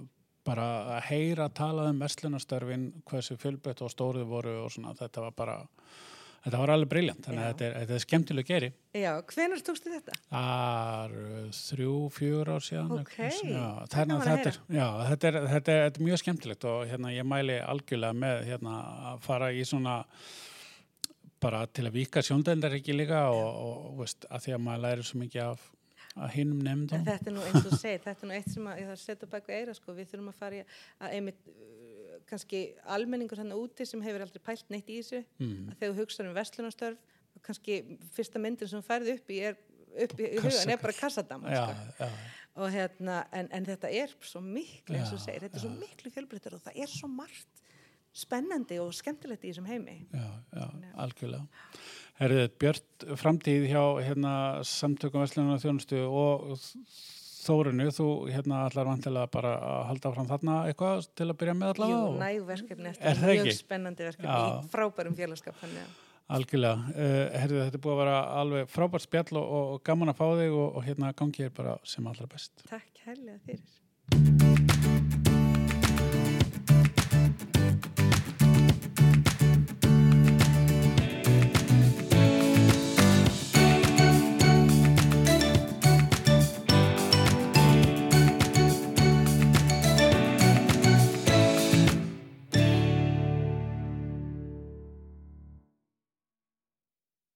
bara 0.50 0.68
að 0.96 1.02
heyra 1.10 1.50
talað 1.54 1.92
um 1.92 2.00
Vestlunastörfin, 2.02 2.86
hversu 3.10 3.38
fjölbreytt 3.40 3.84
og 3.86 3.92
stóruð 3.94 4.30
voru 4.30 4.56
og 4.64 4.72
svona, 4.74 4.96
þetta 4.98 5.28
var 5.28 5.36
bara 5.38 5.58
Þetta 6.44 6.60
var 6.62 6.72
alveg 6.74 6.92
briljant, 6.94 7.24
þannig 7.26 7.44
að 7.44 7.50
þetta 7.50 7.66
er, 7.68 7.74
þetta 7.82 7.96
er 7.96 8.04
skemmtileg 8.06 8.48
geri. 8.48 8.70
Já, 8.96 9.10
hvenær 9.34 9.64
tókstu 9.68 9.92
þetta? 9.92 10.20
Það 10.30 11.00
er 11.00 11.16
uh, 11.20 11.48
þrjú, 11.60 11.96
fjör 12.16 12.52
ár 12.54 12.64
síðan. 12.64 12.94
Ok, 12.96 13.18
gaman 13.18 13.90
þannig 13.92 14.14
að 14.16 14.22
að 14.22 14.30
þetta 14.30 14.52
er, 14.52 14.60
já, 14.78 14.86
þetta 15.10 15.32
er, 15.32 15.40
þetta 15.54 15.74
er, 15.74 15.82
þetta 15.88 16.02
er 16.02 16.08
mjög 16.08 16.22
skemmtilegt 16.24 16.70
og 16.72 16.86
hérna 16.88 17.12
ég 17.16 17.28
mæli 17.28 17.58
algjörlega 17.60 18.20
með 18.24 18.46
hérna 18.54 18.78
að 19.12 19.26
fara 19.28 19.52
í 19.52 19.66
svona 19.68 19.98
bara 21.44 21.66
til 21.72 21.88
að 21.88 22.00
vika 22.00 22.24
sjóndendar 22.24 22.76
ekki 22.80 22.96
líka 22.96 23.26
og, 23.34 23.50
og, 23.66 23.92
veist, 24.00 24.28
að 24.32 24.48
því 24.48 24.56
að 24.56 24.64
maður 24.66 24.86
læri 24.86 25.06
svo 25.10 25.22
mikið 25.24 25.44
af 25.50 25.68
að 26.20 26.34
hinnum 26.36 26.64
nefndum. 26.66 27.04
þetta 27.06 27.30
er 27.30 27.36
nú 27.36 27.44
eins 27.48 27.68
og 27.68 27.76
segið, 27.80 28.02
þetta 28.08 28.26
er 28.26 28.30
nú 28.30 28.36
eitt 28.36 28.50
sem 28.52 28.66
að 28.68 28.80
ég 28.82 28.88
þarf 28.90 28.98
að 28.98 29.04
setja 29.06 29.30
bak 29.32 29.46
við 29.48 29.60
eira 29.60 29.76
sko, 29.78 29.94
við 29.96 30.10
þurfum 30.10 30.32
að 30.32 30.40
fara 30.40 30.58
í 30.58 30.64
að 30.66 31.14
einmitt 31.16 31.52
kannski 32.30 32.62
almenningur 32.86 33.40
þannig 33.42 33.60
úti 33.64 33.86
sem 33.90 34.02
hefur 34.06 34.26
aldrei 34.26 34.44
pælt 34.46 34.70
neitt 34.74 34.90
í 34.90 35.00
þessu 35.02 35.24
Mm. 35.40 35.72
þegar 35.80 35.94
þú 35.94 36.00
hugsaður 36.04 36.30
um 36.30 36.38
verslunarstörf 36.38 36.98
og 37.36 37.42
kannski 37.46 37.80
fyrsta 38.16 38.42
myndin 38.42 38.70
sem 38.72 38.84
færði 38.86 39.16
upp 39.18 39.30
í 39.34 39.40
er 39.50 39.58
upp 40.00 40.20
í, 40.22 40.28
hugan 40.38 40.70
er 40.76 40.82
bara 40.82 40.94
kassadama 40.94 41.50
Já, 41.50 41.64
sko. 41.66 42.04
já, 42.06 42.10
og 42.60 42.70
hérna, 42.74 43.16
en, 43.34 43.48
en 43.52 43.66
þetta 43.66 43.90
er 43.92 44.14
svo 44.22 44.42
miklu 44.46 44.98
eins 45.00 45.14
og 45.16 45.22
segir, 45.24 45.42
þetta 45.48 45.58
er 45.58 45.64
svo 45.66 45.72
miklu 45.80 46.12
fjölbreyttur 46.14 46.58
og 46.60 46.62
það 46.68 46.78
er 46.84 46.92
svo 46.94 47.10
margt 47.10 47.64
spennandi 48.14 48.78
og 48.82 48.94
skemmtilegt 48.98 49.44
í 49.46 49.52
þessum 49.52 49.68
heimi 49.70 49.98
já, 50.14 50.28
já, 50.54 50.68
algjörlega. 50.98 51.48
Herðið, 52.20 52.48
Björn, 52.60 53.16
framtíð 53.22 53.66
hjá 53.72 53.84
hérna, 54.04 54.32
samtökum 54.68 55.22
Veslunar 55.24 55.62
og 56.10 56.58
Þórunu, 57.40 57.86
þú 57.96 58.06
hérna 58.34 58.66
allar 58.68 58.86
vantilega 58.90 59.30
bara 59.32 59.54
að 59.64 59.86
halda 59.90 60.12
fram 60.16 60.28
þarna 60.28 60.56
eitthvað 60.68 61.08
til 61.16 61.28
að 61.32 61.38
byrja 61.40 61.54
með 61.56 61.70
Jú, 61.70 61.74
allavega? 61.74 62.04
og- 62.10 62.20
næg 62.20 62.40
verkefni 62.50 62.94
Er 63.00 63.16
mjög 63.24 63.46
ekki? 63.46 63.56
spennandi 63.62 64.04
verkefni 64.10 64.28
Já. 64.28 64.60
í 64.60 64.70
frábærum 64.74 65.16
félagskap 65.16 65.56
Algjörlega, 66.30 66.78
uh, 66.94 67.40
herðu 67.42 67.64
þetta 67.64 67.80
er 67.80 67.82
búið 67.82 67.96
að 67.96 68.02
vera 68.04 68.18
alveg 68.44 68.68
frábært 68.70 69.02
spjall 69.08 69.38
og, 69.40 69.48
og 69.74 69.84
gaman 69.84 70.12
að 70.14 70.20
fá 70.20 70.28
þig 70.38 70.52
og, 70.54 70.76
og 70.76 70.84
hérna 70.86 71.14
gangi 71.16 71.46
er 71.48 71.50
bara 71.50 71.78
sem 71.84 72.06
allra 72.06 72.28
best. 72.30 72.52
takk 72.70 73.02
helga 73.08 73.40
fyrir 73.48 74.69